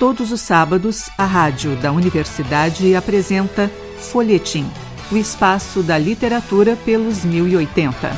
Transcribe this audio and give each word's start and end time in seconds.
Todos 0.00 0.32
os 0.32 0.40
sábados, 0.40 1.10
a 1.18 1.26
rádio 1.26 1.76
da 1.76 1.92
universidade 1.92 2.94
apresenta 2.94 3.68
Folhetim, 3.98 4.64
o 5.12 5.16
espaço 5.18 5.82
da 5.82 5.98
literatura 5.98 6.74
pelos 6.74 7.22
1080. 7.22 8.08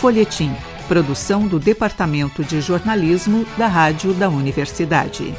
Folhetim, 0.00 0.50
produção 0.88 1.46
do 1.46 1.60
Departamento 1.60 2.42
de 2.42 2.60
Jornalismo 2.60 3.46
da 3.56 3.68
Rádio 3.68 4.12
da 4.12 4.28
Universidade. 4.28 5.32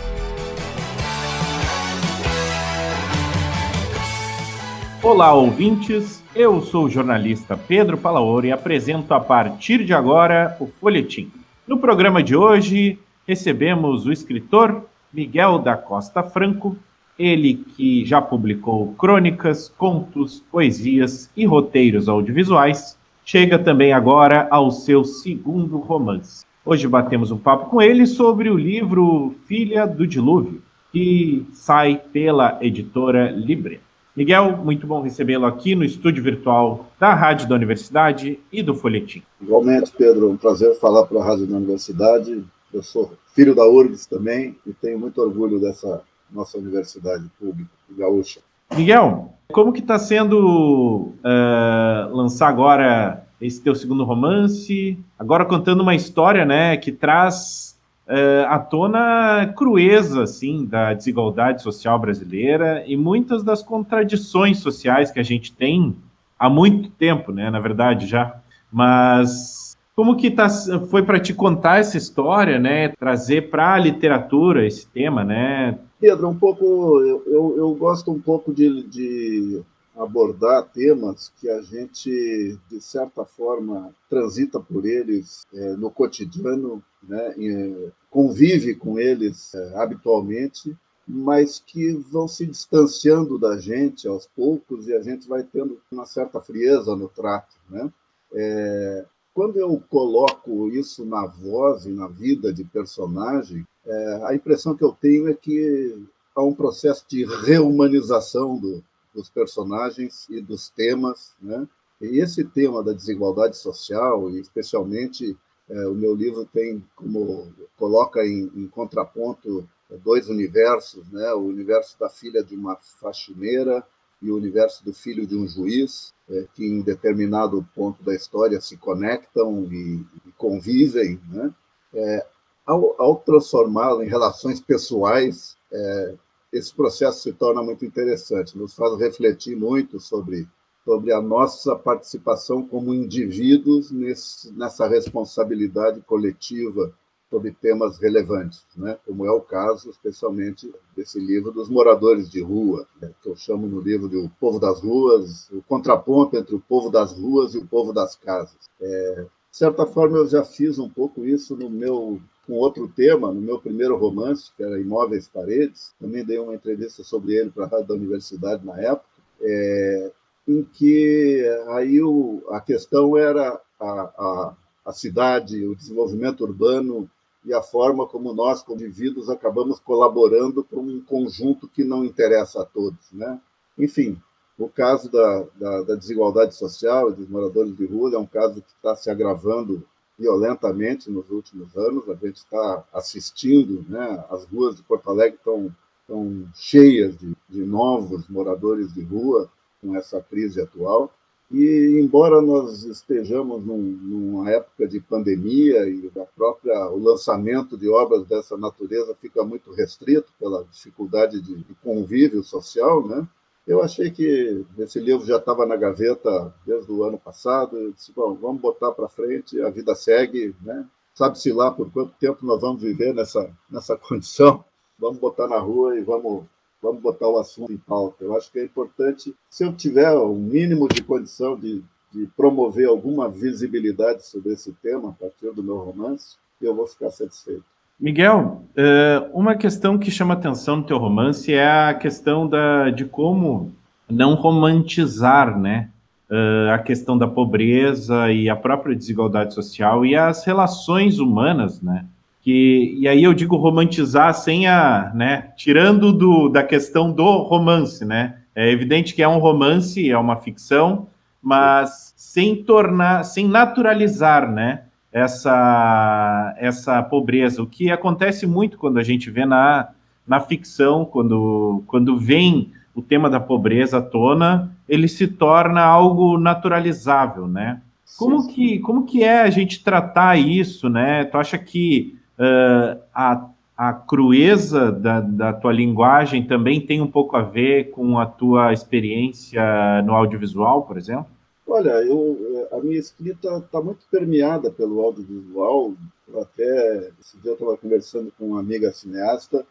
Olá, 5.03 5.33
ouvintes. 5.33 6.23
Eu 6.33 6.61
sou 6.61 6.85
o 6.85 6.89
jornalista 6.89 7.57
Pedro 7.57 7.97
Palaoro 7.97 8.45
e 8.45 8.51
apresento 8.53 9.13
a 9.13 9.19
partir 9.19 9.83
de 9.83 9.93
agora 9.93 10.55
o 10.57 10.67
Folhetim. 10.79 11.29
No 11.67 11.77
programa 11.79 12.23
de 12.23 12.33
hoje, 12.33 12.97
recebemos 13.29 14.07
o 14.07 14.11
escritor 14.11 14.85
Miguel 15.13 15.59
da 15.59 15.77
Costa 15.77 16.23
Franco, 16.23 16.75
ele 17.17 17.53
que 17.53 18.03
já 18.03 18.19
publicou 18.19 18.95
crônicas, 18.95 19.71
contos, 19.77 20.43
poesias 20.51 21.29
e 21.37 21.45
roteiros 21.45 22.09
audiovisuais, 22.09 22.97
chega 23.23 23.59
também 23.59 23.93
agora 23.93 24.47
ao 24.49 24.71
seu 24.71 25.03
segundo 25.03 25.77
romance. 25.77 26.43
Hoje 26.65 26.87
batemos 26.87 27.29
um 27.29 27.37
papo 27.37 27.69
com 27.69 27.79
ele 27.79 28.07
sobre 28.07 28.49
o 28.49 28.57
livro 28.57 29.35
Filha 29.45 29.85
do 29.85 30.07
Dilúvio, 30.07 30.63
que 30.91 31.45
sai 31.53 32.01
pela 32.11 32.57
editora 32.63 33.29
Libre. 33.29 33.79
Miguel, 34.15 34.57
muito 34.57 34.87
bom 34.87 35.01
recebê-lo 35.01 35.45
aqui 35.45 35.75
no 35.75 35.83
estúdio 35.83 36.23
virtual 36.23 36.87
da 36.99 37.13
Rádio 37.13 37.47
da 37.47 37.53
Universidade 37.53 38.39
e 38.51 38.63
do 38.63 38.73
Folhetim. 38.73 39.21
Igualmente, 39.39 39.91
Pedro, 39.95 40.31
um 40.31 40.35
prazer 40.35 40.73
falar 40.79 41.05
para 41.05 41.19
a 41.19 41.23
Rádio 41.23 41.45
da 41.45 41.57
Universidade. 41.57 42.43
Eu 42.73 42.83
sou 42.83 43.13
filho 43.33 43.55
da 43.55 43.67
URGS 43.67 44.05
também 44.05 44.55
e 44.65 44.73
tenho 44.73 44.99
muito 44.99 45.19
orgulho 45.21 45.59
dessa 45.59 46.01
nossa 46.31 46.57
universidade 46.57 47.25
pública 47.39 47.69
gaúcha. 47.97 48.41
Miguel, 48.75 49.33
como 49.51 49.73
que 49.73 49.79
está 49.79 49.97
sendo 49.97 51.13
uh, 51.23 52.15
lançar 52.15 52.49
agora 52.49 53.25
esse 53.41 53.61
teu 53.61 53.73
segundo 53.73 54.03
romance? 54.03 54.97
Agora 55.17 55.45
contando 55.45 55.81
uma 55.81 55.95
história, 55.95 56.45
né, 56.45 56.77
que 56.77 56.91
traz 56.91 57.79
uh, 58.07 58.45
à 58.47 58.59
tona 58.59 59.51
crueza, 59.57 60.23
assim, 60.23 60.65
da 60.65 60.93
desigualdade 60.93 61.63
social 61.63 61.97
brasileira 61.97 62.83
e 62.85 62.95
muitas 62.95 63.43
das 63.43 63.63
contradições 63.63 64.59
sociais 64.59 65.09
que 65.09 65.19
a 65.19 65.23
gente 65.23 65.51
tem 65.51 65.95
há 66.37 66.49
muito 66.49 66.89
tempo, 66.91 67.31
né, 67.31 67.49
na 67.49 67.59
verdade 67.59 68.05
já. 68.05 68.39
Mas 68.71 69.68
como 69.99 70.15
que 70.15 70.31
tá, 70.31 70.47
foi 70.89 71.03
para 71.03 71.19
te 71.19 71.33
contar 71.33 71.79
essa 71.79 71.97
história, 71.97 72.57
né? 72.57 72.87
Trazer 72.95 73.49
para 73.49 73.73
a 73.73 73.77
literatura 73.77 74.65
esse 74.65 74.87
tema, 74.87 75.25
né? 75.25 75.77
Pedro, 75.99 76.29
um 76.29 76.39
pouco, 76.39 76.63
eu, 77.01 77.21
eu, 77.27 77.57
eu 77.57 77.75
gosto 77.75 78.09
um 78.09 78.17
pouco 78.17 78.53
de, 78.53 78.81
de 78.83 79.61
abordar 79.97 80.69
temas 80.69 81.33
que 81.37 81.49
a 81.49 81.61
gente, 81.61 82.57
de 82.71 82.79
certa 82.79 83.25
forma, 83.25 83.93
transita 84.09 84.57
por 84.57 84.85
eles 84.85 85.45
é, 85.53 85.73
no 85.73 85.91
cotidiano, 85.91 86.81
né, 87.03 87.33
é, 87.37 87.89
convive 88.09 88.75
com 88.75 88.97
eles 88.97 89.53
é, 89.53 89.81
habitualmente, 89.81 90.77
mas 91.05 91.59
que 91.59 91.91
vão 92.09 92.25
se 92.25 92.45
distanciando 92.45 93.37
da 93.37 93.57
gente 93.57 94.07
aos 94.07 94.25
poucos 94.33 94.87
e 94.87 94.93
a 94.93 95.01
gente 95.01 95.27
vai 95.27 95.43
tendo 95.43 95.77
uma 95.91 96.05
certa 96.05 96.39
frieza 96.39 96.95
no 96.95 97.09
trato. 97.09 97.53
Né? 97.69 97.91
É, 98.33 99.05
quando 99.33 99.57
eu 99.57 99.81
coloco 99.89 100.69
isso 100.69 101.05
na 101.05 101.25
voz 101.25 101.85
e 101.85 101.89
na 101.89 102.07
vida 102.07 102.53
de 102.53 102.63
personagem, 102.63 103.65
é, 103.85 104.21
a 104.25 104.35
impressão 104.35 104.75
que 104.75 104.83
eu 104.83 104.91
tenho 104.91 105.29
é 105.29 105.33
que 105.33 105.97
há 106.35 106.43
um 106.43 106.53
processo 106.53 107.05
de 107.07 107.25
reumanização 107.25 108.57
do, 108.57 108.83
dos 109.13 109.29
personagens 109.29 110.27
e 110.29 110.41
dos 110.41 110.69
temas, 110.69 111.35
né? 111.41 111.67
E 112.01 112.19
esse 112.19 112.45
tema 112.45 112.81
da 112.81 112.93
desigualdade 112.93 113.57
social, 113.57 114.29
e 114.29 114.39
especialmente 114.39 115.37
é, 115.69 115.87
o 115.87 115.93
meu 115.93 116.15
livro 116.15 116.45
tem 116.45 116.83
como 116.95 117.51
coloca 117.77 118.25
em, 118.25 118.49
em 118.55 118.67
contraponto 118.67 119.67
dois 120.03 120.29
universos, 120.29 121.09
né? 121.11 121.33
O 121.33 121.41
universo 121.41 121.99
da 121.99 122.09
filha 122.09 122.43
de 122.43 122.55
uma 122.55 122.75
faxineira 122.75 123.85
e 124.21 124.31
o 124.31 124.35
universo 124.35 124.83
do 124.83 124.93
filho 124.93 125.25
de 125.25 125.35
um 125.35 125.47
juiz, 125.47 126.13
é, 126.29 126.45
que 126.53 126.65
em 126.65 126.81
determinado 126.81 127.65
ponto 127.75 128.03
da 128.03 128.13
história 128.13 128.61
se 128.61 128.77
conectam 128.77 129.65
e, 129.71 130.05
e 130.25 130.31
convivem, 130.37 131.19
né? 131.29 131.53
É, 131.93 132.25
ao, 132.65 132.95
ao 133.01 133.15
transformá-lo 133.15 134.03
em 134.03 134.07
relações 134.07 134.59
pessoais, 134.59 135.57
é, 135.71 136.15
esse 136.53 136.73
processo 136.73 137.21
se 137.21 137.33
torna 137.33 137.63
muito 137.63 137.83
interessante, 137.83 138.57
nos 138.57 138.75
faz 138.75 138.97
refletir 138.99 139.55
muito 139.55 139.99
sobre, 139.99 140.47
sobre 140.85 141.11
a 141.11 141.19
nossa 141.19 141.75
participação 141.75 142.65
como 142.67 142.93
indivíduos 142.93 143.91
nesse, 143.91 144.51
nessa 144.53 144.87
responsabilidade 144.87 146.01
coletiva 146.01 146.93
sobre 147.29 147.51
temas 147.51 147.99
relevantes, 147.99 148.65
né? 148.75 148.97
como 149.05 149.25
é 149.25 149.31
o 149.31 149.41
caso, 149.41 149.89
especialmente, 149.89 150.71
desse 150.95 151.19
livro 151.19 151.51
dos 151.51 151.69
moradores 151.69 152.29
de 152.29 152.41
rua, 152.41 152.87
né? 152.99 153.11
que 153.21 153.29
eu 153.29 153.35
chamo 153.35 153.67
no 153.67 153.79
livro 153.79 154.09
de 154.09 154.17
O 154.17 154.29
Povo 154.39 154.59
das 154.59 154.81
Ruas, 154.81 155.49
o 155.51 155.61
contraponto 155.61 156.35
entre 156.35 156.55
o 156.55 156.59
povo 156.59 156.89
das 156.89 157.13
ruas 157.13 157.53
e 157.53 157.59
o 157.59 157.67
povo 157.67 157.93
das 157.93 158.15
casas. 158.15 158.57
É, 158.81 159.25
de 159.51 159.57
certa 159.57 159.85
forma, 159.85 160.17
eu 160.17 160.27
já 160.27 160.43
fiz 160.43 160.79
um 160.79 160.89
pouco 160.89 161.25
isso 161.25 161.55
no 161.55 161.69
meu 161.69 162.19
com 162.49 162.53
outro 162.53 162.87
tema, 162.87 163.31
no 163.31 163.39
meu 163.39 163.59
primeiro 163.59 163.95
romance, 163.95 164.51
que 164.57 164.63
era 164.63 164.79
Imóveis 164.79 165.27
Paredes, 165.27 165.93
também 165.99 166.25
dei 166.25 166.39
uma 166.39 166.55
entrevista 166.55 167.03
sobre 167.03 167.35
ele 167.35 167.51
para 167.51 167.65
a 167.65 167.67
Rádio 167.67 167.87
da 167.87 167.93
Universidade 167.93 168.65
na 168.65 168.75
época, 168.81 169.05
é, 169.39 170.11
em 170.47 170.63
que 170.63 171.47
aí 171.67 172.01
o, 172.01 172.41
a 172.49 172.59
questão 172.59 173.15
era 173.15 173.61
a, 173.79 173.85
a, 173.85 174.55
a 174.83 174.91
cidade, 174.91 175.63
o 175.63 175.75
desenvolvimento 175.75 176.43
urbano 176.43 177.07
e 177.49 177.53
a 177.53 177.63
forma 177.63 178.05
como 178.05 178.31
nós, 178.31 178.61
como 178.61 178.79
indivíduos, 178.79 179.27
acabamos 179.27 179.79
colaborando 179.79 180.63
para 180.63 180.77
um 180.77 181.01
conjunto 181.01 181.67
que 181.67 181.83
não 181.83 182.05
interessa 182.05 182.61
a 182.61 182.65
todos. 182.65 183.11
Né? 183.11 183.41
Enfim, 183.75 184.21
o 184.55 184.69
caso 184.69 185.11
da, 185.11 185.47
da, 185.55 185.81
da 185.81 185.95
desigualdade 185.95 186.53
social 186.53 187.11
dos 187.11 187.27
moradores 187.27 187.75
de 187.75 187.87
rua 187.87 188.13
é 188.13 188.19
um 188.19 188.27
caso 188.27 188.61
que 188.61 188.69
está 188.69 188.95
se 188.95 189.09
agravando 189.09 189.83
violentamente 190.15 191.09
nos 191.09 191.27
últimos 191.31 191.75
anos. 191.75 192.07
A 192.07 192.13
gente 192.13 192.35
está 192.35 192.85
assistindo, 192.93 193.83
né? 193.89 194.23
as 194.29 194.45
ruas 194.45 194.75
de 194.75 194.83
Porto 194.83 195.09
Alegre 195.09 195.39
estão, 195.39 195.75
estão 196.01 196.47
cheias 196.53 197.17
de, 197.17 197.35
de 197.49 197.63
novos 197.65 198.27
moradores 198.27 198.93
de 198.93 199.01
rua 199.01 199.49
com 199.81 199.95
essa 199.95 200.21
crise 200.21 200.61
atual. 200.61 201.11
E 201.51 201.99
embora 201.99 202.41
nós 202.41 202.83
estejamos 202.83 203.65
num, 203.65 203.77
numa 203.77 204.51
época 204.51 204.87
de 204.87 204.99
pandemia 204.99 205.89
e 205.89 206.11
a 206.15 206.25
própria 206.25 206.89
o 206.89 206.99
lançamento 206.99 207.75
de 207.75 207.89
obras 207.89 208.23
dessa 208.27 208.55
natureza 208.55 209.15
fica 209.19 209.43
muito 209.43 209.71
restrito 209.71 210.31
pela 210.39 210.63
dificuldade 210.65 211.41
de, 211.41 211.55
de 211.55 211.75
convívio 211.83 212.43
social, 212.43 213.05
né? 213.07 213.27
Eu 213.65 213.83
achei 213.83 214.09
que 214.09 214.65
esse 214.77 214.99
livro 214.99 215.25
já 215.25 215.37
estava 215.37 215.65
na 215.65 215.75
gaveta 215.75 216.53
desde 216.65 216.91
o 216.91 217.03
ano 217.03 217.19
passado. 217.19 217.77
Eu 217.77 217.91
disse, 217.91 218.11
bom, 218.11 218.33
vamos 218.33 218.61
botar 218.61 218.91
para 218.91 219.07
frente, 219.07 219.61
a 219.61 219.69
vida 219.69 219.93
segue, 219.93 220.55
né? 220.61 220.87
Sabe-se 221.13 221.51
lá 221.51 221.69
por 221.71 221.91
quanto 221.91 222.13
tempo 222.19 222.45
nós 222.45 222.61
vamos 222.61 222.81
viver 222.81 223.13
nessa, 223.13 223.51
nessa 223.69 223.97
condição. 223.99 224.63
Vamos 224.97 225.19
botar 225.19 225.47
na 225.47 225.59
rua 225.59 225.97
e 225.97 226.01
vamos 226.01 226.45
vamos 226.81 227.01
botar 227.01 227.27
o 227.27 227.37
assunto 227.37 227.71
em 227.71 227.77
pauta. 227.77 228.23
Eu 228.23 228.35
acho 228.35 228.51
que 228.51 228.59
é 228.59 228.63
importante, 228.63 229.35
se 229.49 229.63
eu 229.63 229.73
tiver 229.73 230.11
o 230.11 230.33
mínimo 230.33 230.87
de 230.87 231.03
condição 231.03 231.57
de, 231.57 231.83
de 232.11 232.27
promover 232.37 232.87
alguma 232.87 233.29
visibilidade 233.29 234.25
sobre 234.25 234.53
esse 234.53 234.73
tema 234.81 235.09
a 235.09 235.13
partir 235.13 235.51
do 235.53 235.63
meu 235.63 235.77
romance, 235.77 236.37
eu 236.61 236.75
vou 236.75 236.87
ficar 236.87 237.09
satisfeito. 237.09 237.63
Miguel, 237.99 238.63
é, 238.77 239.29
uma 239.33 239.55
questão 239.55 239.97
que 239.97 240.09
chama 240.09 240.33
atenção 240.33 240.77
no 240.77 240.83
teu 240.83 240.97
romance 240.97 241.53
é 241.53 241.89
a 241.89 241.93
questão 241.93 242.47
da, 242.47 242.89
de 242.89 243.03
como 243.03 243.73
não 244.09 244.35
romantizar, 244.35 245.59
né, 245.59 245.89
é, 246.31 246.71
a 246.71 246.79
questão 246.79 247.17
da 247.17 247.27
pobreza 247.27 248.31
e 248.31 248.49
a 248.49 248.55
própria 248.55 248.95
desigualdade 248.95 249.53
social 249.53 250.05
e 250.05 250.15
as 250.15 250.45
relações 250.45 251.19
humanas, 251.19 251.81
né, 251.81 252.05
que 252.49 252.97
e 252.99 253.07
aí 253.07 253.23
eu 253.23 253.33
digo 253.33 253.55
romantizar 253.55 254.33
sem 254.33 254.67
a, 254.67 255.11
né, 255.13 255.51
tirando 255.55 256.11
do, 256.11 256.49
da 256.49 256.63
questão 256.63 257.11
do 257.11 257.43
romance, 257.43 258.03
né? 258.03 258.37
É 258.55 258.71
evidente 258.71 259.13
que 259.13 259.21
é 259.21 259.27
um 259.27 259.37
romance, 259.37 260.09
é 260.09 260.17
uma 260.17 260.35
ficção, 260.35 261.07
mas 261.41 262.11
sem 262.17 262.63
tornar, 262.63 263.23
sem 263.23 263.47
naturalizar, 263.47 264.51
né? 264.51 264.81
Essa 265.11 266.55
essa 266.57 267.03
pobreza, 267.03 267.61
o 267.61 267.67
que 267.67 267.91
acontece 267.91 268.47
muito 268.47 268.79
quando 268.79 268.97
a 268.97 269.03
gente 269.03 269.29
vê 269.29 269.45
na, 269.45 269.89
na 270.27 270.39
ficção, 270.39 271.05
quando 271.05 271.83
quando 271.85 272.17
vem 272.17 272.71
o 272.95 273.01
tema 273.01 273.29
da 273.29 273.39
pobreza 273.39 273.99
à 273.99 274.01
tona, 274.01 274.71
ele 274.87 275.07
se 275.07 275.27
torna 275.27 275.81
algo 275.81 276.37
naturalizável, 276.39 277.47
né? 277.47 277.79
Como 278.17 278.47
que, 278.47 278.79
como 278.79 279.05
que 279.05 279.23
é 279.23 279.41
a 279.41 279.49
gente 279.51 279.83
tratar 279.83 280.35
isso, 280.37 280.89
né? 280.89 281.23
Tu 281.25 281.37
acha 281.37 281.57
que 281.57 282.18
uh, 282.39 283.01
a, 283.13 283.49
a 283.77 283.93
crueza 283.93 284.91
da, 284.91 285.19
da 285.19 285.53
tua 285.53 285.73
linguagem 285.73 286.47
também 286.47 286.85
tem 286.85 287.01
um 287.01 287.11
pouco 287.11 287.35
a 287.35 287.41
ver 287.41 287.91
com 287.91 288.17
a 288.17 288.25
tua 288.25 288.73
experiência 288.73 289.61
no 290.03 290.13
audiovisual, 290.13 290.83
por 290.83 290.97
exemplo? 290.97 291.27
Olha, 291.67 292.01
eu, 292.03 292.67
a 292.71 292.79
minha 292.79 292.97
escrita 292.97 293.57
está 293.57 293.79
muito 293.79 294.05
permeada 294.09 294.71
pelo 294.71 294.99
audiovisual. 295.01 295.93
Até 296.41 297.11
esse 297.19 297.37
dia 297.37 297.51
eu 297.51 297.53
estava 297.53 297.77
conversando 297.77 298.33
com 298.37 298.47
uma 298.47 298.59
amiga 298.59 298.91
cineasta. 298.91 299.65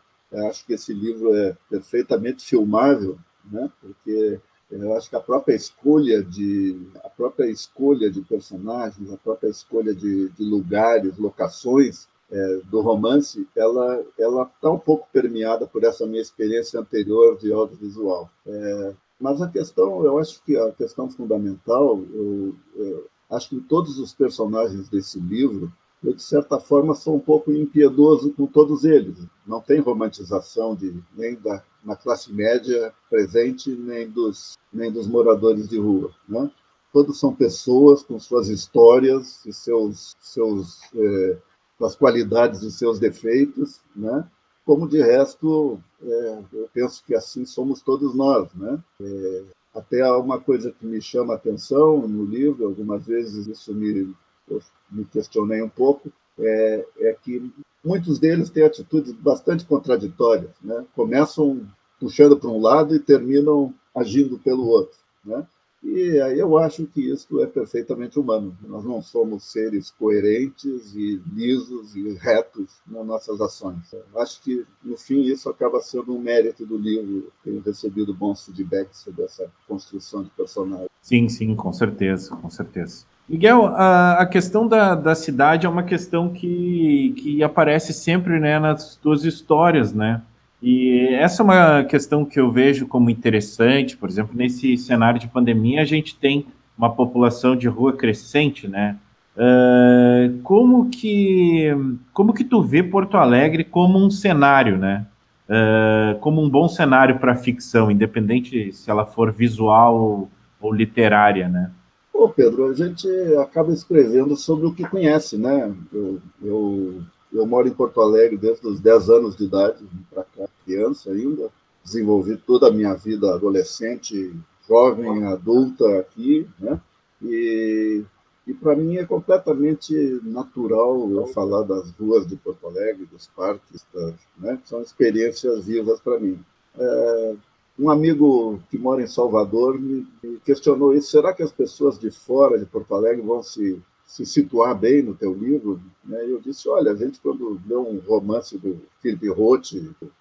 acho 0.48 0.64
que 0.64 0.74
esse 0.74 0.94
livro 0.94 1.34
é 1.34 1.56
perfeitamente 1.68 2.44
filmável, 2.44 3.18
né? 3.50 3.68
Porque 3.80 4.38
eu 4.70 4.96
acho 4.96 5.10
que 5.10 5.16
a 5.16 5.20
própria 5.20 5.54
escolha 5.56 6.22
de 6.22 6.80
a 7.02 7.08
própria 7.08 7.46
escolha 7.46 8.08
de 8.10 8.20
personagens, 8.20 9.12
a 9.12 9.16
própria 9.16 9.48
escolha 9.48 9.92
de, 9.92 10.28
de 10.28 10.44
lugares, 10.44 11.18
locações 11.18 12.06
é, 12.30 12.60
do 12.70 12.80
romance, 12.80 13.46
ela 13.56 14.04
ela 14.18 14.42
está 14.42 14.70
um 14.70 14.78
pouco 14.78 15.08
permeada 15.12 15.66
por 15.66 15.84
essa 15.84 16.06
minha 16.06 16.22
experiência 16.22 16.78
anterior 16.78 17.36
de 17.38 17.52
audiovisual. 17.52 18.30
É, 18.46 18.94
mas 19.20 19.42
a 19.42 19.48
questão, 19.48 20.04
eu 20.04 20.18
acho 20.18 20.42
que 20.44 20.56
a 20.56 20.70
questão 20.72 21.10
fundamental, 21.10 22.00
eu, 22.12 22.54
eu 22.76 23.06
acho 23.30 23.50
que 23.50 23.60
todos 23.60 23.98
os 23.98 24.14
personagens 24.14 24.88
desse 24.88 25.18
livro, 25.18 25.72
eu 26.02 26.12
de 26.12 26.22
certa 26.22 26.60
forma 26.60 26.94
sou 26.94 27.16
um 27.16 27.20
pouco 27.20 27.52
impiedoso 27.52 28.32
com 28.32 28.46
todos 28.46 28.84
eles. 28.84 29.18
Não 29.46 29.60
tem 29.60 29.80
romantização 29.80 30.74
de 30.74 31.02
nem 31.16 31.34
da 31.34 31.62
na 31.84 31.96
classe 31.96 32.32
média 32.32 32.92
presente 33.08 33.70
nem 33.70 34.08
dos 34.08 34.58
nem 34.72 34.92
dos 34.92 35.06
moradores 35.06 35.68
de 35.68 35.78
rua, 35.78 36.10
né? 36.28 36.50
Todos 36.92 37.18
são 37.18 37.34
pessoas 37.34 38.02
com 38.02 38.18
suas 38.18 38.48
histórias 38.48 39.44
e 39.46 39.52
seus 39.52 40.14
seus 40.20 40.80
é, 40.94 41.38
com 41.78 41.86
as 41.86 41.94
qualidades 41.94 42.62
e 42.62 42.70
seus 42.70 42.98
defeitos, 42.98 43.80
né? 43.94 44.28
Como 44.64 44.88
de 44.88 45.00
resto, 45.00 45.80
é, 46.02 46.38
eu 46.52 46.68
penso 46.74 47.02
que 47.06 47.14
assim 47.14 47.46
somos 47.46 47.80
todos 47.80 48.14
nós, 48.14 48.52
né? 48.54 48.82
É, 49.00 49.42
até 49.74 50.02
há 50.02 50.16
uma 50.18 50.40
coisa 50.40 50.72
que 50.72 50.84
me 50.84 51.00
chama 51.00 51.34
a 51.34 51.36
atenção 51.36 52.06
no 52.06 52.24
livro, 52.24 52.66
algumas 52.66 53.06
vezes 53.06 53.46
isso 53.46 53.72
me, 53.72 54.14
eu 54.48 54.60
me 54.90 55.04
questionei 55.04 55.62
um 55.62 55.68
pouco, 55.68 56.12
é, 56.38 56.86
é 57.00 57.16
que 57.22 57.50
muitos 57.84 58.18
deles 58.18 58.50
têm 58.50 58.64
atitudes 58.64 59.12
bastante 59.12 59.64
contraditórias, 59.64 60.50
né? 60.62 60.84
Começam 60.94 61.66
puxando 62.00 62.36
para 62.36 62.50
um 62.50 62.60
lado 62.60 62.94
e 62.94 63.00
terminam 63.00 63.72
agindo 63.94 64.38
pelo 64.38 64.66
outro, 64.66 64.98
né? 65.24 65.46
E 65.94 66.20
aí 66.20 66.38
eu 66.38 66.58
acho 66.58 66.86
que 66.86 67.00
isso 67.00 67.40
é 67.40 67.46
perfeitamente 67.46 68.18
humano. 68.18 68.56
Nós 68.66 68.84
não 68.84 69.00
somos 69.00 69.44
seres 69.44 69.90
coerentes 69.90 70.94
e 70.94 71.20
lisos 71.34 71.96
e 71.96 72.12
retos 72.14 72.80
nas 72.86 73.06
nossas 73.06 73.40
ações. 73.40 73.92
Eu 73.92 74.20
acho 74.20 74.42
que, 74.42 74.66
no 74.84 74.96
fim, 74.96 75.22
isso 75.22 75.48
acaba 75.48 75.80
sendo 75.80 76.14
um 76.14 76.20
mérito 76.20 76.66
do 76.66 76.76
livro. 76.76 77.32
Tenho 77.42 77.60
recebido 77.60 78.12
bons 78.12 78.44
feedbacks 78.44 78.98
sobre 78.98 79.24
essa 79.24 79.50
construção 79.66 80.22
de 80.22 80.30
personagem. 80.30 80.88
Sim, 81.00 81.28
sim, 81.28 81.54
com 81.56 81.72
certeza, 81.72 82.36
com 82.36 82.50
certeza. 82.50 83.06
Miguel, 83.28 83.66
a, 83.66 84.20
a 84.20 84.26
questão 84.26 84.66
da, 84.66 84.94
da 84.94 85.14
cidade 85.14 85.66
é 85.66 85.68
uma 85.68 85.82
questão 85.82 86.30
que, 86.30 87.14
que 87.16 87.42
aparece 87.42 87.92
sempre 87.92 88.38
né, 88.38 88.58
nas 88.58 88.96
tuas 88.96 89.24
histórias, 89.24 89.92
né? 89.92 90.22
E 90.60 91.06
essa 91.14 91.42
é 91.42 91.44
uma 91.44 91.84
questão 91.84 92.24
que 92.24 92.38
eu 92.38 92.50
vejo 92.50 92.86
como 92.86 93.10
interessante, 93.10 93.96
por 93.96 94.08
exemplo, 94.08 94.36
nesse 94.36 94.76
cenário 94.76 95.20
de 95.20 95.28
pandemia, 95.28 95.82
a 95.82 95.84
gente 95.84 96.16
tem 96.16 96.46
uma 96.76 96.92
população 96.92 97.56
de 97.56 97.68
rua 97.68 97.96
crescente, 97.96 98.66
né? 98.66 98.96
Uh, 99.36 100.40
como 100.42 100.90
que 100.90 101.68
como 102.12 102.34
que 102.34 102.42
tu 102.42 102.60
vê 102.60 102.82
Porto 102.82 103.16
Alegre 103.16 103.62
como 103.62 104.04
um 104.04 104.10
cenário, 104.10 104.76
né? 104.76 105.06
Uh, 105.48 106.18
como 106.18 106.42
um 106.42 106.50
bom 106.50 106.68
cenário 106.68 107.20
para 107.20 107.36
ficção, 107.36 107.88
independente 107.88 108.72
se 108.72 108.90
ela 108.90 109.06
for 109.06 109.32
visual 109.32 110.28
ou, 110.60 110.74
literária, 110.74 111.48
né? 111.48 111.70
Ô 112.12 112.28
Pedro, 112.28 112.66
a 112.66 112.74
gente 112.74 113.08
acaba 113.36 113.72
escrevendo 113.72 114.36
sobre 114.36 114.66
o 114.66 114.74
que 114.74 114.82
conhece, 114.82 115.38
né? 115.38 115.72
Eu, 115.92 116.20
eu 116.42 117.02
eu 117.32 117.46
moro 117.46 117.68
em 117.68 117.72
Porto 117.72 118.00
Alegre 118.00 118.36
desde 118.36 118.66
os 118.66 118.80
10 118.80 119.10
anos 119.10 119.36
de 119.36 119.44
idade, 119.44 119.84
para 120.10 120.24
cá, 120.24 120.48
criança 120.64 121.10
ainda. 121.10 121.50
Desenvolvi 121.84 122.36
toda 122.36 122.68
a 122.68 122.72
minha 122.72 122.94
vida 122.94 123.34
adolescente, 123.34 124.34
jovem, 124.68 125.24
adulta 125.24 125.98
aqui, 125.98 126.46
né? 126.58 126.80
E, 127.22 128.04
e 128.46 128.54
para 128.54 128.76
mim 128.76 128.96
é 128.96 129.04
completamente 129.04 129.92
natural 130.22 131.10
eu 131.10 131.26
falar 131.28 131.62
das 131.62 131.90
ruas 131.92 132.26
de 132.26 132.36
Porto 132.36 132.66
Alegre, 132.66 133.06
dos 133.06 133.26
parques, 133.28 133.86
das, 133.92 134.14
né? 134.36 134.58
São 134.64 134.82
experiências 134.82 135.64
vivas 135.64 136.00
para 136.00 136.18
mim. 136.18 136.38
É, 136.78 137.34
um 137.78 137.90
amigo 137.90 138.60
que 138.70 138.76
mora 138.76 139.02
em 139.02 139.06
Salvador 139.06 139.78
me, 139.78 140.06
me 140.22 140.38
questionou 140.40 140.94
isso: 140.94 141.10
será 141.10 141.32
que 141.32 141.42
as 141.42 141.52
pessoas 141.52 141.98
de 141.98 142.10
fora 142.10 142.58
de 142.58 142.66
Porto 142.66 142.94
Alegre 142.94 143.22
vão 143.22 143.42
se 143.42 143.80
se 144.08 144.24
situar 144.24 144.74
bem 144.74 145.02
no 145.02 145.14
teu 145.14 145.34
livro, 145.34 145.78
né? 146.02 146.18
eu 146.24 146.40
disse, 146.40 146.66
olha, 146.66 146.92
a 146.92 146.96
gente 146.96 147.20
quando 147.20 147.60
lê 147.68 147.76
um 147.76 147.98
romance 147.98 148.56
do 148.56 148.80
Philip 149.02 149.28
Roth, 149.28 149.74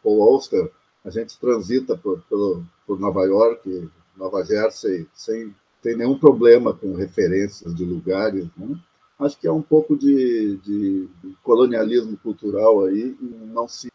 Paul 0.04 0.22
Auster, 0.24 0.70
a 1.06 1.10
gente 1.10 1.40
transita 1.40 1.98
por, 1.98 2.22
por, 2.30 2.62
por 2.86 3.00
Nova 3.00 3.24
York, 3.24 3.90
Nova 4.18 4.44
Jersey, 4.44 5.08
sem 5.14 5.56
ter 5.82 5.96
nenhum 5.96 6.20
problema 6.20 6.74
com 6.74 6.96
referências 6.96 7.74
de 7.74 7.86
lugares, 7.86 8.46
né? 8.58 8.78
Acho 9.20 9.40
que 9.40 9.48
é 9.48 9.52
um 9.52 9.64
pouco 9.64 9.98
de, 9.98 10.58
de, 10.58 11.08
colonialismo 11.42 12.18
cultural 12.18 12.86
aí, 12.86 13.16
não 13.22 13.68
se 13.68 13.92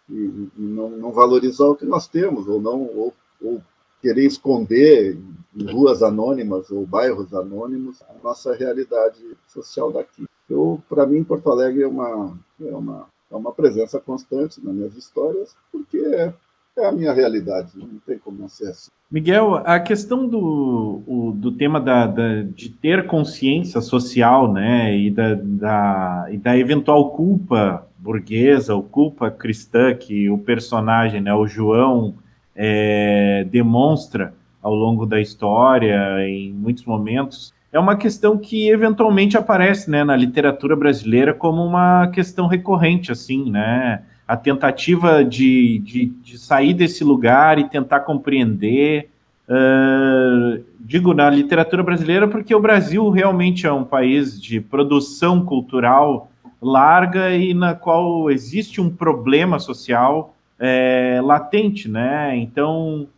não, 0.57 0.91
não 0.91 1.13
valorizar 1.13 1.67
o 1.67 1.77
que 1.77 1.85
nós 1.85 2.09
temos 2.09 2.49
ou 2.49 2.61
não 2.61 2.81
ou, 2.83 3.15
ou 3.41 3.63
querer 4.01 4.27
esconder 4.27 5.17
em 5.55 5.71
ruas 5.71 6.03
anônimas 6.03 6.71
ou 6.71 6.87
bairros 6.87 7.33
anônimos 7.35 8.03
a 8.03 8.15
nossa 8.25 8.55
realidade 8.55 9.19
social 9.47 9.93
daqui. 9.93 10.25
Eu, 10.49 10.83
para 10.89 11.07
mim, 11.07 11.23
Porto 11.25 11.51
Alegre 11.51 11.83
é 11.83 11.87
uma, 11.87 12.37
é 12.61 12.75
uma, 12.75 13.07
é 13.31 13.37
uma 13.37 13.53
presença 13.53 14.01
constante 14.01 14.63
nas 14.65 14.75
minhas 14.75 14.97
histórias, 14.97 15.55
porque 15.71 15.99
é, 15.99 16.33
é 16.79 16.87
a 16.87 16.93
minha 16.93 17.13
realidade, 17.13 17.71
não 17.77 18.01
tem 18.07 18.19
como 18.19 18.45
assim. 18.45 18.91
Miguel, 19.11 19.57
a 19.57 19.79
questão 19.79 20.27
do, 20.27 21.03
o, 21.07 21.33
do 21.37 21.53
tema 21.53 21.79
da, 21.81 22.07
da, 22.07 22.43
de 22.43 22.71
ter 22.71 23.07
consciência 23.07 23.81
social, 23.83 24.51
né, 24.51 24.97
e 24.97 25.11
da, 25.11 25.35
da, 25.35 26.29
e 26.31 26.39
da 26.39 26.57
eventual 26.57 27.13
culpa 27.13 27.87
burguesa 27.99 28.75
ou 28.75 28.83
culpa 28.83 29.31
cristã 29.31 29.95
que 29.95 30.29
o 30.29 30.39
personagem, 30.39 31.21
né, 31.21 31.33
o 31.33 31.47
João, 31.47 32.15
é, 32.57 33.47
demonstra 33.51 34.35
ao 34.63 34.75
longo 34.75 35.05
da 35.05 35.21
história, 35.21 35.97
em 36.27 36.53
muitos 36.53 36.85
momentos, 36.85 37.53
é 37.73 37.79
uma 37.79 37.97
questão 37.97 38.37
que 38.37 38.69
eventualmente 38.69 39.37
aparece 39.37 39.91
né, 39.91 40.05
na 40.05 40.15
literatura 40.15 40.77
brasileira 40.77 41.33
como 41.33 41.65
uma 41.65 42.07
questão 42.09 42.47
recorrente, 42.47 43.11
assim, 43.11 43.51
né? 43.51 44.03
A 44.29 44.37
tentativa 44.37 45.25
de, 45.25 45.79
de, 45.79 46.07
de 46.07 46.39
sair 46.39 46.75
desse 46.75 47.03
lugar 47.03 47.59
e 47.59 47.69
tentar 47.69 48.01
compreender. 48.01 49.09
Uh, 49.49 50.63
digo 50.79 51.13
na 51.13 51.29
literatura 51.29 51.83
brasileira 51.83 52.29
porque 52.29 52.55
o 52.55 52.61
Brasil 52.61 53.11
realmente 53.11 53.67
é 53.67 53.73
um 53.73 53.85
país 53.85 54.41
de 54.41 54.61
produção 54.61 55.45
cultural 55.45 56.31
larga 56.63 57.35
e 57.35 57.53
na 57.53 57.75
qual 57.75 58.31
existe 58.31 58.81
um 58.81 58.89
problema 58.89 59.59
social 59.59 60.35
é, 60.59 61.21
latente, 61.23 61.91
né? 61.91 62.37
Então, 62.37 63.09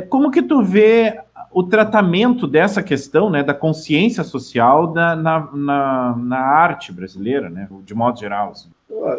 como 0.00 0.30
que 0.30 0.42
tu 0.42 0.62
vê 0.62 1.20
o 1.50 1.62
tratamento 1.62 2.46
dessa 2.46 2.82
questão, 2.82 3.28
né, 3.28 3.42
da 3.42 3.52
consciência 3.52 4.24
social 4.24 4.92
da, 4.92 5.14
na, 5.14 5.50
na, 5.52 6.16
na 6.16 6.38
arte 6.38 6.90
brasileira, 6.92 7.50
né, 7.50 7.68
de 7.84 7.94
modo 7.94 8.18
geral? 8.18 8.52
Assim? 8.52 8.70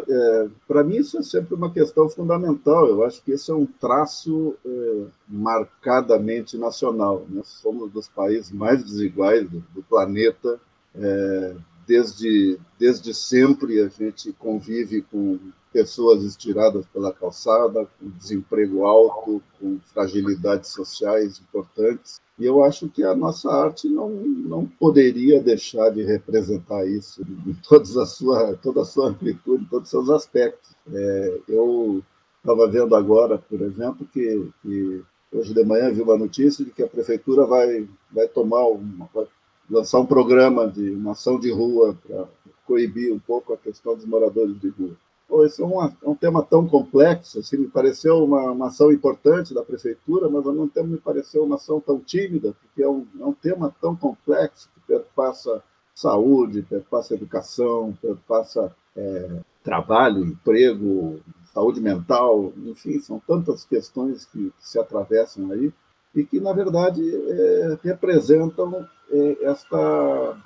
É, 0.08 0.48
Para 0.66 0.82
mim, 0.82 0.96
isso 0.96 1.18
é 1.18 1.22
sempre 1.22 1.54
uma 1.54 1.70
questão 1.70 2.08
fundamental. 2.08 2.86
Eu 2.86 3.04
acho 3.04 3.22
que 3.22 3.32
esse 3.32 3.50
é 3.50 3.54
um 3.54 3.66
traço 3.66 4.54
é, 4.64 5.02
marcadamente 5.28 6.56
nacional. 6.56 7.24
Né? 7.28 7.42
Somos 7.44 7.90
dos 7.92 8.08
países 8.08 8.50
mais 8.50 8.82
desiguais 8.82 9.48
do, 9.48 9.62
do 9.74 9.82
planeta. 9.82 10.58
É, 10.94 11.54
desde, 11.86 12.58
desde 12.78 13.12
sempre 13.12 13.80
a 13.80 13.88
gente 13.88 14.32
convive 14.32 15.02
com 15.02 15.38
pessoas 15.74 16.22
estiradas 16.22 16.86
pela 16.86 17.12
calçada, 17.12 17.84
com 17.98 18.08
desemprego 18.10 18.84
alto, 18.84 19.42
com 19.58 19.80
fragilidades 19.92 20.70
sociais 20.70 21.40
importantes. 21.40 22.20
E 22.38 22.44
eu 22.44 22.62
acho 22.62 22.88
que 22.88 23.02
a 23.02 23.12
nossa 23.12 23.50
arte 23.50 23.88
não, 23.88 24.08
não 24.08 24.66
poderia 24.66 25.42
deixar 25.42 25.90
de 25.90 26.04
representar 26.04 26.86
isso 26.86 27.22
em 27.44 27.54
toda 27.54 28.02
a 28.04 28.06
sua, 28.06 28.56
toda 28.62 28.82
a 28.82 28.84
sua 28.84 29.08
amplitude, 29.08 29.66
todos 29.68 29.86
os 29.86 29.90
seus 29.90 30.10
aspectos. 30.10 30.76
É, 30.92 31.40
eu 31.48 32.00
estava 32.38 32.68
vendo 32.68 32.94
agora, 32.94 33.36
por 33.36 33.60
exemplo, 33.60 34.06
que, 34.12 34.48
que, 34.62 35.02
hoje 35.32 35.52
de 35.52 35.64
manhã 35.64 35.92
vi 35.92 36.02
uma 36.02 36.16
notícia 36.16 36.64
de 36.64 36.70
que 36.70 36.84
a 36.84 36.88
prefeitura 36.88 37.44
vai, 37.46 37.88
vai 38.12 38.28
tomar 38.28 38.64
uma, 38.68 39.08
vai 39.12 39.26
lançar 39.68 39.98
um 39.98 40.06
programa 40.06 40.68
de 40.68 40.90
uma 40.90 41.12
ação 41.12 41.40
de 41.40 41.50
rua 41.50 41.98
para 42.06 42.28
coibir 42.64 43.12
um 43.12 43.18
pouco 43.18 43.52
a 43.52 43.56
questão 43.56 43.96
dos 43.96 44.04
moradores 44.04 44.56
de 44.60 44.68
rua. 44.68 44.96
Esse 45.44 45.62
é 45.62 45.64
um, 45.64 45.82
é 45.82 45.92
um 46.04 46.14
tema 46.14 46.42
tão 46.42 46.66
complexo, 46.66 47.40
assim, 47.40 47.56
me 47.56 47.68
pareceu 47.68 48.24
uma, 48.24 48.52
uma, 48.52 48.66
ação 48.68 48.92
importante 48.92 49.54
da 49.54 49.62
prefeitura, 49.62 50.28
mas 50.28 50.46
ao 50.46 50.52
mesmo 50.52 50.68
tempo 50.68 50.88
me 50.88 50.98
pareceu 50.98 51.44
uma 51.44 51.56
ação 51.56 51.80
tão 51.80 51.98
tímida, 51.98 52.54
porque 52.60 52.82
é 52.82 52.88
um, 52.88 53.06
é 53.18 53.24
um 53.24 53.32
tema 53.32 53.74
tão 53.80 53.96
complexo 53.96 54.68
que 54.74 54.80
perpassa 54.86 55.62
saúde, 55.94 56.62
perpassa 56.62 57.14
educação, 57.14 57.96
perpassa 58.00 58.74
é, 58.96 59.40
trabalho, 59.62 60.24
emprego, 60.24 61.20
saúde 61.52 61.80
mental, 61.80 62.52
enfim, 62.66 62.98
são 63.00 63.20
tantas 63.26 63.64
questões 63.64 64.24
que, 64.26 64.50
que 64.50 64.68
se 64.68 64.78
atravessam 64.78 65.50
aí 65.52 65.72
e 66.14 66.24
que, 66.24 66.40
na 66.40 66.52
verdade, 66.52 67.02
é, 67.02 67.78
representam 67.82 68.86
é, 69.10 69.44
esta, 69.44 70.36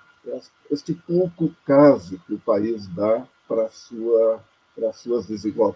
este 0.71 0.95
pouco 0.95 1.51
caso 1.67 2.21
que 2.27 2.35
o 2.35 2.39
país 2.39 2.87
dá 2.89 3.27
para 3.47 3.69
sua 3.69 4.41
para 4.79 4.93
suas 4.93 5.27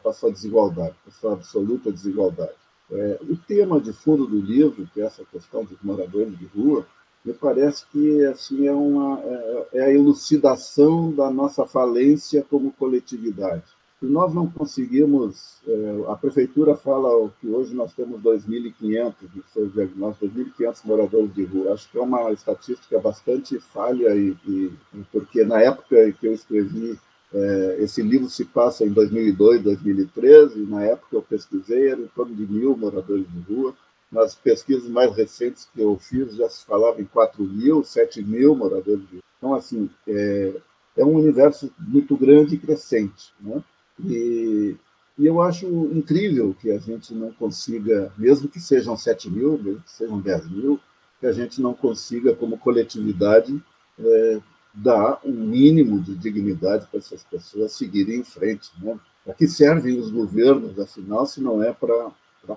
para 0.00 0.12
sua 0.12 0.30
desigualdade, 0.30 0.94
para 1.02 1.12
sua 1.12 1.32
absoluta 1.32 1.90
desigualdade. 1.90 2.52
É, 2.90 3.18
o 3.22 3.36
tema 3.36 3.80
de 3.80 3.92
fundo 3.92 4.26
do 4.26 4.38
livro, 4.38 4.88
que 4.94 5.00
é 5.00 5.04
essa 5.04 5.24
questão 5.24 5.64
dos 5.64 5.78
moradores 5.82 6.38
de 6.38 6.46
rua, 6.46 6.86
me 7.24 7.32
parece 7.32 7.86
que 7.86 8.24
assim 8.26 8.66
é 8.66 8.72
uma 8.72 9.20
é, 9.20 9.66
é 9.74 9.84
a 9.84 9.92
elucidação 9.92 11.10
da 11.12 11.30
nossa 11.30 11.66
falência 11.66 12.44
como 12.48 12.72
coletividade. 12.72 13.64
Se 13.98 14.06
nós 14.06 14.34
não 14.34 14.48
conseguimos, 14.48 15.60
é, 15.66 16.04
a 16.08 16.16
prefeitura 16.16 16.74
fala 16.76 17.30
que 17.40 17.48
hoje 17.48 17.72
nós 17.72 17.92
temos 17.94 18.20
2.500, 18.20 19.14
seus 19.52 19.72
diagnósticos, 19.72 20.30
2.500 20.58 20.80
moradores 20.84 21.34
de 21.34 21.44
rua. 21.44 21.72
Acho 21.72 21.88
que 21.88 21.98
é 21.98 22.02
uma 22.02 22.32
estatística 22.32 22.98
bastante 22.98 23.60
falha, 23.60 24.14
e, 24.16 24.36
e 24.44 24.72
porque 25.12 25.44
na 25.44 25.60
época 25.60 26.12
que 26.12 26.26
eu 26.26 26.32
escrevi 26.32 26.98
é, 27.34 27.76
esse 27.80 28.02
livro 28.02 28.28
se 28.28 28.44
passa 28.44 28.84
em 28.84 28.90
2002, 28.90 29.62
2013, 29.62 30.60
e 30.60 30.66
na 30.66 30.82
época 30.84 31.16
eu 31.16 31.22
pesquisei, 31.22 31.88
era 31.88 32.00
em 32.00 32.08
torno 32.08 32.34
de 32.34 32.46
mil 32.46 32.76
moradores 32.76 33.26
de 33.30 33.54
rua. 33.54 33.74
Nas 34.10 34.34
pesquisas 34.34 34.88
mais 34.90 35.16
recentes 35.16 35.66
que 35.72 35.80
eu 35.80 35.96
fiz, 35.98 36.36
já 36.36 36.46
se 36.48 36.66
falava 36.66 37.00
em 37.00 37.06
4 37.06 37.42
mil, 37.42 37.82
7 37.82 38.22
mil 38.22 38.54
moradores 38.54 39.00
de 39.08 39.14
rua. 39.14 39.22
Então, 39.38 39.54
assim, 39.54 39.88
é, 40.06 40.52
é 40.98 41.04
um 41.04 41.16
universo 41.16 41.72
muito 41.78 42.14
grande 42.16 42.54
e 42.54 42.58
crescente. 42.58 43.32
Né? 43.40 43.62
E, 44.04 44.76
e 45.18 45.26
eu 45.26 45.40
acho 45.40 45.66
incrível 45.66 46.54
que 46.60 46.70
a 46.70 46.78
gente 46.78 47.14
não 47.14 47.32
consiga, 47.32 48.12
mesmo 48.18 48.48
que 48.48 48.60
sejam 48.60 48.94
7 48.94 49.30
mil, 49.30 49.58
mesmo 49.58 49.80
que 49.80 49.90
sejam 49.90 50.20
10 50.20 50.50
mil, 50.50 50.78
que 51.18 51.26
a 51.26 51.32
gente 51.32 51.62
não 51.62 51.72
consiga, 51.72 52.34
como 52.34 52.58
coletividade, 52.58 53.58
é, 53.98 54.40
dar 54.74 55.20
um 55.24 55.32
mínimo 55.32 56.00
de 56.00 56.14
dignidade 56.14 56.86
para 56.86 56.98
essas 56.98 57.22
pessoas 57.24 57.72
seguirem 57.72 58.20
em 58.20 58.24
frente. 58.24 58.70
Né? 58.80 58.98
Para 59.24 59.34
que 59.34 59.46
servem 59.46 59.98
os 59.98 60.10
governos, 60.10 60.78
afinal, 60.78 61.26
se 61.26 61.40
não 61.40 61.62
é 61.62 61.72
para 61.72 62.10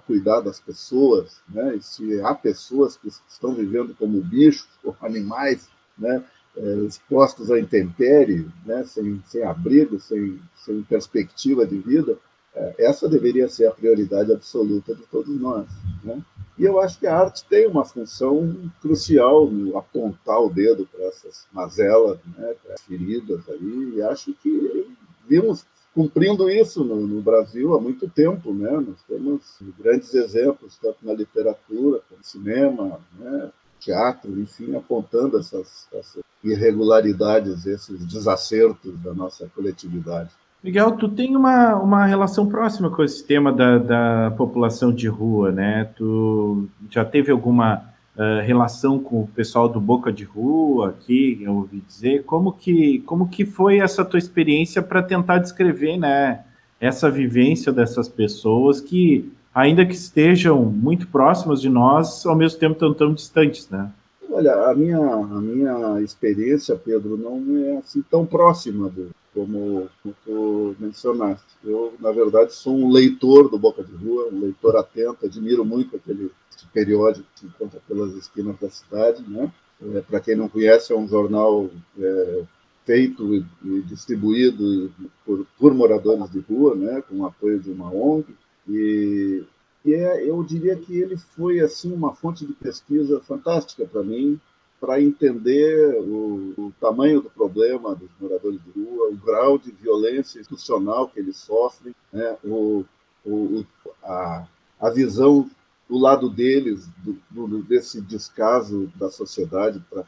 cuidar 0.07 0.41
das 0.41 0.60
pessoas, 0.60 1.41
né? 1.48 1.75
E 1.75 1.81
se 1.81 2.22
há 2.22 2.34
pessoas 2.34 2.98
que 2.98 3.07
estão 3.07 3.53
vivendo 3.53 3.95
como 3.95 4.19
bichos 4.22 4.67
ou 4.84 4.95
animais, 5.01 5.69
né? 5.98 6.24
é, 6.57 6.75
expostos 6.86 7.51
à 7.51 7.60
intempérie, 7.60 8.48
né, 8.65 8.84
sem, 8.86 9.22
sem 9.25 9.43
abrigo, 9.43 10.00
sem, 10.00 10.39
sem 10.55 10.81
perspectiva 10.84 11.65
de 11.65 11.77
vida, 11.77 12.17
é, 12.55 12.75
essa 12.79 13.10
deveria 13.10 13.50
ser 13.50 13.67
a 13.67 13.72
prioridade 13.72 14.31
absoluta 14.31 14.95
de 14.95 15.03
todos 15.03 15.39
nós. 15.39 15.67
Né? 16.03 16.22
E 16.57 16.63
eu 16.63 16.79
acho 16.79 17.00
que 17.00 17.07
a 17.07 17.17
arte 17.17 17.45
tem 17.45 17.67
uma 17.67 17.83
função 17.83 18.71
crucial 18.81 19.47
no 19.47 19.77
apontar 19.77 20.39
o 20.39 20.50
dedo 20.50 20.88
para 20.88 21.05
essas 21.05 21.45
mazelas, 21.51 22.17
né, 22.38 22.55
para 22.63 22.75
as 22.75 22.81
feridas 22.81 23.41
aí, 23.50 23.93
e 23.95 24.01
acho 24.01 24.33
que 24.35 24.88
vimos 25.27 25.65
cumprindo 25.93 26.50
isso 26.50 26.83
no, 26.83 27.07
no, 27.07 27.21
Brasil 27.21 27.74
há 27.74 27.81
muito 27.81 28.09
tempo, 28.09 28.53
né? 28.53 28.71
Nós 28.71 29.01
temos 29.07 29.41
grandes 29.79 30.13
exemplos 30.13 30.77
tanto 30.77 30.97
na 31.03 31.13
literatura, 31.13 32.01
como 32.09 32.21
cinema, 32.21 33.00
né? 33.17 33.51
teatro, 33.79 34.39
enfim, 34.39 34.75
apontando 34.75 35.39
essas, 35.39 35.88
essas 35.93 36.24
irregularidades, 36.43 37.65
esses 37.65 38.05
desacertos 38.05 39.00
da 39.01 39.13
nossa 39.13 39.47
coletividade. 39.55 40.31
Miguel, 40.65 40.93
tu 40.93 41.07
tem 41.07 41.36
uma, 41.36 41.75
uma 41.75 42.07
relação 42.07 42.48
próxima 42.48 42.89
com 42.89 43.03
esse 43.03 43.24
tema 43.24 43.53
da, 43.53 43.77
da 43.77 44.34
população 44.36 44.91
de 44.91 45.07
rua, 45.07 45.51
né? 45.51 45.91
Tu 45.95 46.67
já 46.89 47.05
teve 47.05 47.31
alguma 47.31 47.84
uh, 48.17 48.41
relação 48.43 48.98
com 48.98 49.22
o 49.22 49.27
pessoal 49.27 49.69
do 49.69 49.79
Boca 49.79 50.12
de 50.12 50.24
Rua 50.24 50.89
aqui, 50.89 51.39
eu 51.39 51.53
ouvi 51.53 51.84
dizer? 51.88 52.24
Como 52.24 52.51
que, 52.51 52.98
como 53.05 53.29
que 53.29 53.45
foi 53.45 53.77
essa 53.77 54.03
tua 54.03 54.17
experiência 54.17 54.81
para 54.81 55.03
tentar 55.03 55.38
descrever, 55.38 55.98
né? 55.98 56.43
Essa 56.81 57.12
vivência 57.12 57.72
dessas 57.72 58.10
pessoas 58.10 58.81
que, 58.81 59.31
ainda 59.53 59.86
que 59.86 59.93
estejam 59.93 60.65
muito 60.65 61.05
próximas 61.10 61.62
de 61.62 61.69
nós, 61.69 62.25
ao 62.25 62.36
mesmo 62.36 62.60
tempo 62.60 62.74
estão 62.74 62.91
tão 62.91 63.13
distantes, 63.13 63.69
né? 63.69 63.91
Olha, 64.31 64.51
a 64.67 64.74
minha, 64.74 64.98
a 64.98 65.39
minha 65.39 66.01
experiência, 66.01 66.75
Pedro, 66.75 67.15
não 67.15 67.55
é 67.67 67.77
assim 67.77 68.03
tão 68.10 68.25
próxima 68.25 68.89
do, 68.89 69.12
como, 69.36 69.89
como 70.01 70.15
tu 70.25 70.75
mencionaste. 70.80 71.46
Eu, 71.63 71.94
na 72.00 72.12
verdade, 72.12 72.54
sou 72.54 72.75
um 72.75 72.89
leitor 72.89 73.50
do 73.50 73.60
Boca 73.60 73.84
de 73.84 73.94
Rua, 73.94 74.30
um 74.32 74.39
leitor 74.39 74.77
atento, 74.77 75.25
admiro 75.25 75.63
muito 75.63 75.96
aquele 75.96 76.32
periódico 76.74 77.27
que 77.36 77.46
encontra 77.46 77.80
pelas 77.88 78.13
esquinas 78.13 78.58
da 78.60 78.70
cidade. 78.70 79.24
Né? 79.30 79.51
É, 79.94 80.01
Para 80.01 80.22
quem 80.22 80.36
não 80.36 80.50
conhece, 80.50 80.94
é 80.94 80.96
um 80.96 81.08
jornal 81.08 81.70
é, 82.00 82.44
feito 82.86 83.36
e, 83.36 83.46
e 83.63 83.82
distribuído 83.82 84.92
por, 85.25 85.46
por, 85.60 85.74
moradores 85.74 86.32
de 86.32 86.39
rua, 86.39 86.74
né? 86.74 87.04
com 87.08 87.18
o 87.18 87.25
apoio 87.25 87.60
de 87.60 87.70
uma 87.70 87.94
ONG. 87.94 88.25
E 88.68 89.44
e 89.86 89.94
é, 89.94 90.27
eu 90.27 90.44
diria 90.44 90.75
que 90.75 90.98
ele 90.98 91.15
foi 91.15 91.60
assim 91.60 91.94
uma 91.94 92.12
fonte 92.15 92.44
de 92.44 92.54
pesquisa 92.54 93.22
fantástica 93.22 93.86
para 93.86 94.01
mim, 94.01 94.39
para 94.86 95.01
entender 95.01 95.96
o, 95.98 96.54
o, 96.56 96.74
tamanho 96.80 97.20
do 97.20 97.30
problema 97.32 97.96
dos 97.96 98.10
moradores 98.22 98.60
de 98.63 98.80
rua, 98.80 99.10
o 99.10 99.15
grau 99.15 99.58
de 99.58 99.72
violência 99.72 100.39
institucional 100.39 101.08
que 101.08 101.20
eles 101.20 101.38
sofrem, 101.38 101.96
né? 102.13 102.38
o, 102.44 102.86
o, 103.25 103.65
a, 104.04 104.46
a 104.80 104.89
visão 104.92 105.50
do 105.89 105.98
lado 105.98 106.30
deles 106.30 106.88
do, 107.04 107.18
do, 107.32 107.63
desse 107.63 108.00
descaso 108.00 108.92
da 108.96 109.10
sociedade 109.10 109.84
para 109.89 110.06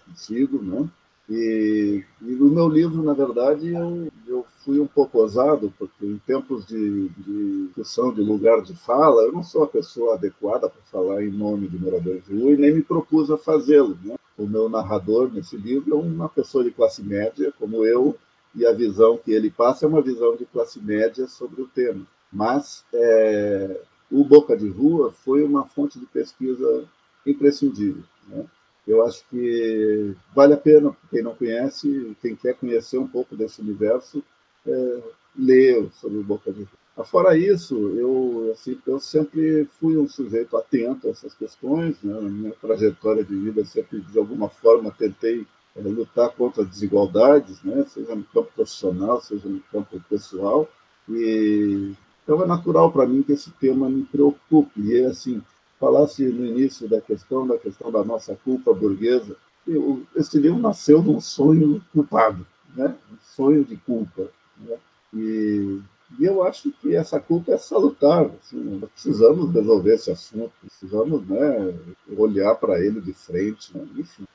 né? 0.62 0.90
E, 1.28 2.04
e, 2.22 2.26
no 2.26 2.50
meu 2.50 2.70
livro, 2.70 3.04
na 3.04 3.14
verdade, 3.14 3.74
eu, 3.74 4.08
eu 4.28 4.46
fui 4.64 4.80
um 4.80 4.88
pouco 4.88 5.18
ousado, 5.18 5.74
porque 5.78 6.06
em 6.06 6.20
tempos 6.20 6.66
de, 6.66 7.10
de 7.10 7.66
discussão 7.66 8.14
de 8.14 8.22
lugar 8.22 8.62
de 8.62 8.76
fala, 8.76 9.24
eu 9.24 9.34
não 9.34 9.44
sou 9.44 9.64
a 9.64 9.68
pessoa 9.68 10.14
adequada 10.14 10.70
para 10.70 10.82
falar 10.84 11.24
em 11.24 11.32
nome 11.32 11.68
de 11.68 11.78
moradores 11.78 12.24
de 12.26 12.40
rua 12.40 12.52
e 12.52 12.58
nem 12.58 12.76
me 12.76 12.82
propus 12.82 13.30
a 13.30 13.38
fazê-lo. 13.38 13.98
Né? 14.04 14.16
O 14.38 14.46
meu 14.46 14.70
narrador 14.70 15.32
nesse 15.34 15.58
livro 15.58 15.96
é 15.96 16.00
uma 16.00 16.30
pessoa 16.30 16.64
de 16.64 16.72
classe 16.72 17.02
média, 17.02 17.52
como 17.58 17.84
eu, 17.86 18.16
e 18.56 18.66
a 18.66 18.72
visão 18.72 19.18
que 19.18 19.32
ele 19.32 19.50
passa 19.50 19.86
é 19.86 19.90
uma 19.90 20.02
visão 20.02 20.36
de 20.36 20.46
classe 20.46 20.80
média 20.80 21.28
sobre 21.28 21.62
o 21.62 21.68
tema. 21.68 22.06
Mas 22.32 22.86
é, 22.94 23.82
o 24.12 24.24
Boca 24.24 24.56
de 24.56 24.68
Rua 24.68 25.12
foi 25.12 25.44
uma 25.44 25.66
fonte 25.66 26.00
de 26.00 26.06
pesquisa 26.06 26.86
imprescindível. 27.26 28.04
Né? 28.28 28.46
Eu 28.88 29.04
acho 29.06 29.24
que 29.30 30.16
vale 30.34 30.54
a 30.54 30.58
pena, 30.58 30.96
quem 31.10 31.22
não 31.22 31.36
conhece, 31.36 32.16
quem 32.22 32.36
quer 32.36 32.56
conhecer 32.56 32.98
um 32.98 33.08
pouco 33.08 33.36
desse 33.36 33.62
universo, 33.62 34.24
é, 34.66 35.02
ler 35.36 35.90
sobre 35.94 36.18
o 36.20 36.24
Boca 36.24 36.52
de 36.52 36.60
Rio. 36.60 36.87
Fora 37.06 37.38
isso, 37.38 37.76
eu, 37.90 38.52
assim, 38.54 38.78
eu 38.88 39.00
sempre 39.00 39.66
fui 39.80 39.98
um 39.98 40.08
sujeito 40.08 40.58
atento 40.58 41.08
a 41.08 41.12
essas 41.12 41.34
questões, 41.34 41.96
né? 42.02 42.14
na 42.14 42.30
minha 42.30 42.54
trajetória 42.54 43.24
de 43.24 43.36
vida, 43.36 43.64
sempre, 43.66 44.02
de 44.02 44.18
alguma 44.18 44.50
forma, 44.50 44.92
tentei 44.92 45.46
é, 45.76 45.82
lutar 45.82 46.32
contra 46.32 46.64
as 46.64 46.70
desigualdades, 46.70 47.62
né? 47.64 47.86
seja 47.88 48.16
no 48.16 48.24
campo 48.24 48.52
profissional, 48.56 49.22
seja 49.22 49.48
no 49.48 49.60
campo 49.72 50.02
pessoal, 50.10 50.68
e 51.08 51.94
então 52.24 52.44
é 52.44 52.46
natural 52.46 52.92
para 52.92 53.08
mim 53.08 53.24
que 53.24 53.32
esse 53.32 53.52
tema 53.52 53.88
me 53.90 54.04
preocupe, 54.04 54.82
e 54.82 55.02
assim, 55.06 55.42
falasse 55.80 56.26
no 56.26 56.46
início 56.46 56.90
da 56.90 57.00
questão, 57.00 57.48
da 57.48 57.58
questão 57.58 57.90
da 57.90 58.04
nossa 58.04 58.36
culpa 58.36 58.74
burguesa. 58.74 59.38
Eu, 59.66 60.04
esse 60.14 60.38
livro 60.38 60.60
nasceu 60.60 61.02
de 61.02 61.10
um 61.10 61.22
sonho 61.22 61.82
culpado, 61.94 62.46
né? 62.76 62.94
um 63.10 63.18
sonho 63.36 63.64
de 63.64 63.78
culpa. 63.78 64.30
Né? 64.58 64.78
E, 65.14 65.80
e, 66.20 66.26
eu 66.26 66.44
acho 66.44 66.72
que 66.72 66.96
essa 66.96 67.20
culpa 67.20 67.54
é 67.54 67.58
salutar. 67.58 68.26
Assim, 68.42 68.82
precisamos 68.94 69.54
resolver 69.54 69.96
esse 69.96 70.12
assunto, 70.12 70.52
precisamos 70.62 71.28
né, 71.28 71.74
olhar 72.18 72.56
para 72.56 72.80
ele 72.80 73.02
de 73.02 73.14
frente. 73.14 73.76
Né? 73.78 73.88
Enfim, 73.98 74.26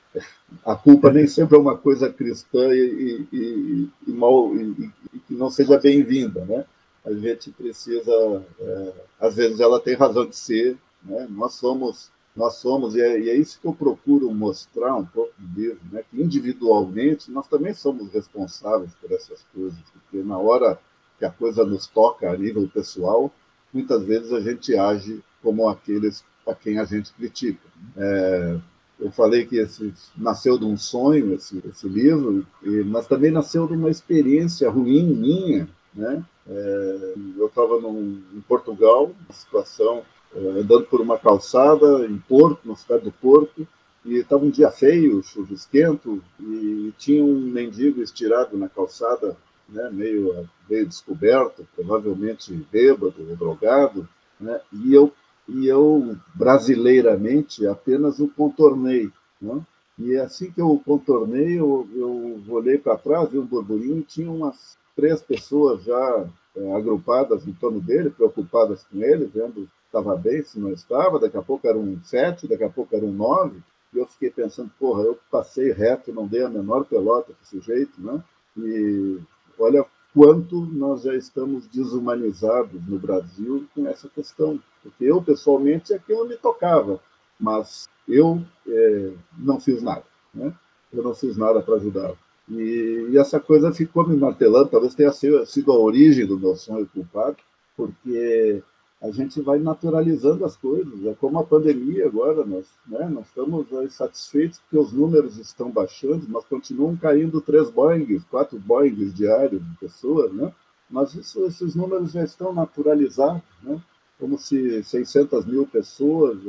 a 0.63 0.75
culpa 0.75 1.11
nem 1.11 1.27
sempre 1.27 1.55
é 1.57 1.59
uma 1.59 1.77
coisa 1.77 2.11
cristã 2.11 2.73
e, 2.73 3.27
e, 3.31 3.89
e 4.07 4.11
mal, 4.11 4.55
e, 4.55 4.91
que 5.27 5.33
não 5.33 5.49
seja 5.49 5.79
bem-vinda. 5.79 6.45
Né? 6.45 6.65
A 7.03 7.11
gente 7.13 7.51
precisa, 7.51 8.43
é, 8.59 8.93
às 9.19 9.35
vezes 9.35 9.59
ela 9.59 9.79
tem 9.79 9.95
razão 9.95 10.25
de 10.25 10.35
ser, 10.35 10.77
né? 11.03 11.27
Nós 11.29 11.53
somos, 11.55 12.11
nós 12.35 12.55
somos 12.55 12.95
e 12.95 13.01
é, 13.01 13.29
é, 13.29 13.35
isso 13.35 13.59
que 13.59 13.67
eu 13.67 13.73
procuro 13.73 14.31
mostrar 14.33 14.95
um 14.95 15.05
pouco 15.05 15.33
livro, 15.55 15.79
né? 15.91 16.03
que 16.09 16.21
individualmente 16.21 17.29
nós 17.29 17.47
também 17.47 17.73
somos 17.73 18.11
responsáveis 18.11 18.93
por 18.95 19.11
essas 19.11 19.43
coisas, 19.53 19.79
porque 19.91 20.23
na 20.23 20.37
hora 20.37 20.79
que 21.23 21.25
a 21.25 21.31
coisa 21.31 21.63
nos 21.63 21.87
toca 21.87 22.29
a 22.29 22.37
nível 22.37 22.67
pessoal, 22.67 23.31
muitas 23.73 24.03
vezes 24.03 24.33
a 24.33 24.41
gente 24.41 24.75
age 24.75 25.23
como 25.41 25.69
aqueles 25.69 26.23
a 26.45 26.53
quem 26.53 26.77
a 26.77 26.83
gente 26.83 27.13
critica. 27.13 27.65
É, 27.95 28.57
eu 28.99 29.09
falei 29.09 29.45
que 29.45 29.57
esse, 29.57 29.93
nasceu 30.17 30.57
de 30.57 30.65
um 30.65 30.75
sonho, 30.75 31.33
esse, 31.33 31.63
esse 31.65 31.87
livro, 31.87 32.45
e, 32.61 32.83
mas 32.83 33.07
também 33.07 33.31
nasceu 33.31 33.65
de 33.65 33.73
uma 33.73 33.89
experiência 33.89 34.69
ruim 34.69 35.05
minha. 35.15 35.69
Né? 35.93 36.21
É, 36.45 37.13
eu 37.37 37.47
estava 37.47 37.77
em 37.77 38.43
Portugal, 38.45 39.13
situação, 39.29 40.03
é, 40.35 40.39
andando 40.39 40.83
por 40.87 40.99
uma 40.99 41.17
calçada 41.17 42.05
em 42.05 42.17
Porto, 42.17 42.67
na 42.67 42.75
cidade 42.75 43.05
do 43.05 43.11
Porto, 43.13 43.65
e 44.03 44.17
estava 44.17 44.43
um 44.43 44.49
dia 44.49 44.69
feio, 44.69 45.23
chuvisquento, 45.23 46.21
e 46.37 46.93
tinha 46.97 47.23
um 47.23 47.39
mendigo 47.39 48.01
estirado 48.01 48.57
na 48.57 48.67
calçada, 48.67 49.37
né, 49.73 49.89
meio, 49.91 50.47
meio 50.69 50.85
descoberto, 50.85 51.67
provavelmente 51.75 52.53
bêbado 52.71 53.15
ou 53.29 53.35
drogado, 53.35 54.07
né, 54.39 54.61
e 54.71 54.93
eu 54.93 55.11
e 55.47 55.67
eu 55.67 56.15
brasileiramente 56.33 57.67
apenas 57.67 58.19
o 58.19 58.29
contornei, 58.29 59.11
né? 59.41 59.61
E 59.99 60.15
assim 60.15 60.49
que 60.51 60.61
eu 60.61 60.71
o 60.71 60.79
contornei, 60.79 61.59
eu, 61.59 61.87
eu 61.93 62.41
olhei 62.49 62.77
para 62.77 62.97
trás, 62.97 63.29
vi 63.29 63.37
um 63.37 63.45
burburinho 63.45 63.99
e 63.99 64.03
tinha 64.03 64.31
umas 64.31 64.77
três 64.95 65.21
pessoas 65.21 65.83
já 65.83 66.25
é, 66.55 66.73
agrupadas 66.73 67.47
em 67.47 67.53
torno 67.53 67.79
dele, 67.79 68.09
preocupadas 68.09 68.83
com 68.83 69.03
ele, 69.03 69.25
vendo 69.25 69.61
se 69.61 69.69
estava 69.85 70.15
bem, 70.15 70.43
se 70.43 70.59
não 70.59 70.71
estava. 70.71 71.19
Daqui 71.19 71.37
a 71.37 71.41
pouco 71.41 71.67
era 71.67 71.77
um 71.77 71.99
sete, 72.03 72.47
daqui 72.47 72.63
a 72.63 72.69
pouco 72.69 72.95
era 72.95 73.05
um 73.05 73.11
nove. 73.11 73.61
E 73.93 73.99
eu 73.99 74.07
fiquei 74.07 74.31
pensando, 74.31 74.71
porra, 74.79 75.03
eu 75.03 75.19
passei 75.29 75.71
reto, 75.71 76.11
não 76.11 76.27
dei 76.27 76.43
a 76.43 76.49
menor 76.49 76.85
pelota 76.85 77.33
para 77.33 77.43
esse 77.43 77.59
jeito, 77.59 78.01
né? 78.01 78.23
E 78.57 79.19
olha 79.59 79.85
quanto 80.13 80.65
nós 80.67 81.03
já 81.03 81.15
estamos 81.15 81.67
desumanizados 81.67 82.79
no 82.87 82.99
Brasil 82.99 83.65
com 83.73 83.87
essa 83.87 84.07
questão. 84.09 84.59
Porque 84.81 85.05
eu, 85.05 85.21
pessoalmente, 85.21 85.93
aquilo 85.93 86.27
me 86.27 86.37
tocava, 86.37 86.99
mas 87.39 87.87
eu 88.07 88.41
é, 88.67 89.13
não 89.37 89.59
fiz 89.59 89.81
nada. 89.81 90.03
Né? 90.33 90.53
Eu 90.91 91.03
não 91.03 91.15
fiz 91.15 91.35
nada 91.35 91.61
para 91.61 91.75
ajudar. 91.75 92.13
E, 92.49 93.07
e, 93.09 93.17
essa 93.17 93.39
coisa 93.39 93.71
ficou 93.71 94.07
me 94.07 94.15
martelando, 94.17 94.69
talvez 94.69 94.93
tenha 94.93 95.11
sido 95.11 95.71
a 95.71 95.79
origem 95.79 96.25
do 96.25 96.37
meu 96.37 96.55
sonho 96.55 96.87
culpado, 96.93 97.37
porque 97.75 98.61
a 99.03 99.11
gente 99.11 99.41
vai 99.41 99.59
naturalizando 99.59 100.45
as 100.45 100.55
coisas. 100.55 101.05
É 101.05 101.13
como 101.13 101.37
a 101.37 101.43
pandemia 101.43 102.07
agora, 102.07 102.45
nós, 102.45 102.65
né, 102.87 103.05
nós 103.09 103.27
estamos 103.27 103.67
satisfeitos 103.93 104.59
porque 104.59 104.77
os 104.77 104.93
números 104.93 105.37
estão 105.37 105.69
baixando, 105.69 106.25
mas 106.29 106.45
continuam 106.45 106.95
caindo 106.95 107.41
três 107.41 107.69
Boeings, 107.69 108.23
quatro 108.31 108.57
Boeings 108.57 109.13
diários 109.13 109.61
de 109.61 109.77
pessoas, 109.77 110.31
né? 110.31 110.53
Mas 110.89 111.13
isso, 111.15 111.45
esses 111.45 111.75
números 111.75 112.13
já 112.13 112.23
estão 112.23 112.53
naturalizados, 112.53 113.43
né? 113.61 113.81
Como 114.17 114.37
se 114.37 114.81
600 114.81 115.45
mil 115.45 115.67
pessoas, 115.67 116.39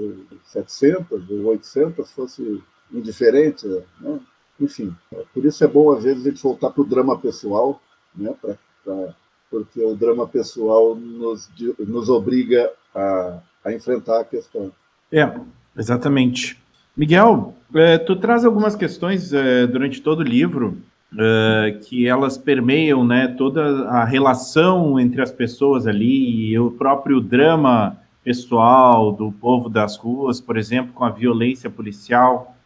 700 0.44 1.28
ou 1.30 1.46
800 1.46 2.08
fosse 2.12 2.62
indiferente, 2.92 3.66
né? 4.00 4.20
Enfim, 4.60 4.94
por 5.32 5.44
isso 5.44 5.64
é 5.64 5.66
bom 5.66 5.90
às 5.90 6.04
vezes 6.04 6.24
a 6.24 6.30
gente 6.30 6.42
voltar 6.42 6.70
para 6.70 6.82
o 6.82 6.86
drama 6.86 7.18
pessoal, 7.18 7.82
né? 8.14 8.32
Pra 8.84 9.16
porque 9.54 9.80
o 9.80 9.94
drama 9.94 10.26
pessoal 10.26 10.96
nos, 10.96 11.48
nos 11.78 12.08
obriga 12.08 12.68
a, 12.92 13.38
a 13.64 13.72
enfrentar 13.72 14.22
a 14.22 14.24
questão. 14.24 14.72
É, 15.12 15.32
exatamente. 15.78 16.60
Miguel, 16.96 17.54
é, 17.72 17.96
tu 17.98 18.16
traz 18.16 18.44
algumas 18.44 18.74
questões 18.74 19.32
é, 19.32 19.64
durante 19.64 20.02
todo 20.02 20.20
o 20.20 20.24
livro 20.24 20.78
é, 21.16 21.78
que 21.84 22.08
elas 22.08 22.36
permeiam 22.36 23.06
né, 23.06 23.28
toda 23.28 23.88
a 23.90 24.04
relação 24.04 24.98
entre 24.98 25.22
as 25.22 25.30
pessoas 25.30 25.86
ali 25.86 26.50
e 26.50 26.58
o 26.58 26.72
próprio 26.72 27.20
drama 27.20 27.96
pessoal 28.24 29.12
do 29.12 29.30
povo 29.30 29.68
das 29.68 29.96
ruas, 29.96 30.40
por 30.40 30.56
exemplo, 30.56 30.92
com 30.92 31.04
a 31.04 31.10
violência 31.10 31.70
policial, 31.70 32.56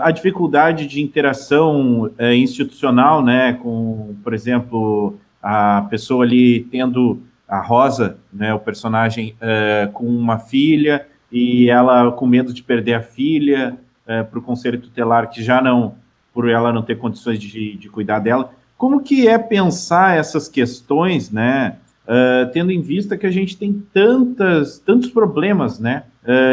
a 0.00 0.10
dificuldade 0.10 0.86
de 0.86 1.02
interação 1.02 2.10
institucional, 2.34 3.22
né, 3.22 3.54
com, 3.54 4.14
por 4.22 4.32
exemplo, 4.32 5.18
a 5.42 5.86
pessoa 5.88 6.24
ali 6.24 6.60
tendo 6.70 7.20
a 7.48 7.60
Rosa, 7.60 8.18
né, 8.32 8.52
o 8.52 8.58
personagem, 8.58 9.34
uh, 9.40 9.90
com 9.92 10.04
uma 10.04 10.38
filha 10.38 11.06
e 11.32 11.70
ela 11.70 12.12
com 12.12 12.26
medo 12.26 12.52
de 12.52 12.62
perder 12.62 12.94
a 12.94 13.02
filha 13.02 13.78
uh, 14.06 14.10
é, 14.10 14.22
para 14.22 14.38
o 14.38 14.42
conselho 14.42 14.80
tutelar 14.80 15.30
que 15.30 15.42
já 15.42 15.62
não, 15.62 15.94
por 16.34 16.48
ela 16.48 16.72
não 16.72 16.82
ter 16.82 16.98
condições 16.98 17.38
de, 17.38 17.76
de 17.76 17.88
cuidar 17.88 18.18
dela. 18.18 18.52
Como 18.76 19.00
que 19.00 19.26
é 19.26 19.38
pensar 19.38 20.16
essas 20.16 20.46
questões, 20.48 21.30
né, 21.30 21.76
uh, 22.04 22.50
tendo 22.52 22.70
em 22.70 22.82
vista 22.82 23.16
que 23.16 23.26
a 23.26 23.30
gente 23.30 23.56
tem 23.56 23.82
tantas, 23.92 24.78
tantos 24.78 25.10
problemas, 25.10 25.80
né, 25.80 26.04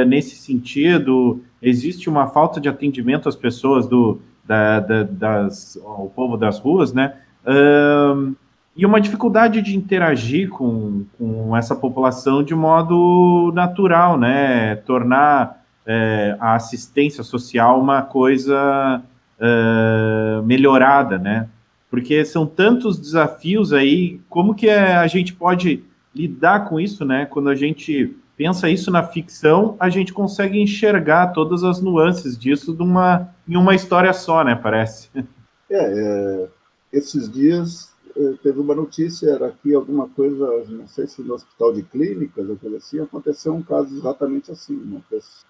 nesse 0.08 0.38
sentido, 0.38 1.44
existe 1.62 2.10
uma 2.10 2.28
falta 2.28 2.62
de 2.62 2.70
atendimento 2.70 3.28
às 3.28 3.36
pessoas 3.36 3.86
do, 3.86 4.22
da, 4.46 4.80
da, 4.80 5.04
das, 5.04 5.78
ao 5.84 6.08
povo 6.16 6.38
das 6.38 6.60
ruas, 6.60 6.94
né, 6.94 7.14
e 8.76 8.86
uma 8.86 9.00
dificuldade 9.00 9.62
de 9.62 9.76
interagir 9.76 10.50
com, 10.50 11.06
com 11.18 11.56
essa 11.56 11.74
população 11.76 12.44
de 12.44 12.54
modo 12.54 13.52
natural, 13.56 14.18
né? 14.18 14.76
Tornar 14.76 15.64
é, 15.86 16.36
a 16.40 16.56
assistência 16.56 17.24
social 17.24 17.80
uma 17.80 18.02
coisa 18.02 19.02
é, 19.40 20.42
melhorada, 20.44 21.18
né? 21.18 21.48
Porque 21.90 22.26
são 22.26 22.46
tantos 22.46 23.00
desafios 23.00 23.72
aí, 23.72 24.20
como 24.28 24.54
que 24.54 24.70
a 24.70 25.08
gente 25.08 25.34
pode 25.34 25.86
lidar 26.14 26.68
com 26.68 26.78
isso, 26.78 27.06
né? 27.06 27.26
Quando 27.26 27.50
a 27.50 27.56
gente 27.56 28.14
pensa 28.36 28.70
isso 28.70 28.92
na 28.92 29.04
ficção, 29.04 29.78
a 29.80 29.88
gente 29.88 30.12
consegue 30.12 30.62
enxergar 30.62 31.28
todas 31.28 31.64
as 31.64 31.80
nuances 31.80 32.38
disso 32.38 32.76
em 33.48 33.56
uma 33.56 33.74
história 33.74 34.12
só, 34.12 34.44
né? 34.44 34.54
Parece. 34.54 35.10
É, 35.16 35.24
é 35.72 36.48
esses 36.92 37.32
dias 37.32 37.95
teve 38.42 38.60
uma 38.60 38.74
notícia, 38.74 39.30
era 39.30 39.48
aqui 39.48 39.74
alguma 39.74 40.08
coisa, 40.10 40.64
não 40.70 40.88
sei 40.88 41.08
se 41.08 41.22
no 41.22 41.34
hospital 41.34 41.74
de 41.74 41.84
clínicas 41.84 42.50
ou 42.50 42.56
coisa 42.56 42.78
assim, 42.78 43.00
aconteceu 43.00 43.54
um 43.54 43.62
caso 43.62 43.96
exatamente 43.96 44.52
assim. 44.52 44.76
Uma, 44.76 45.02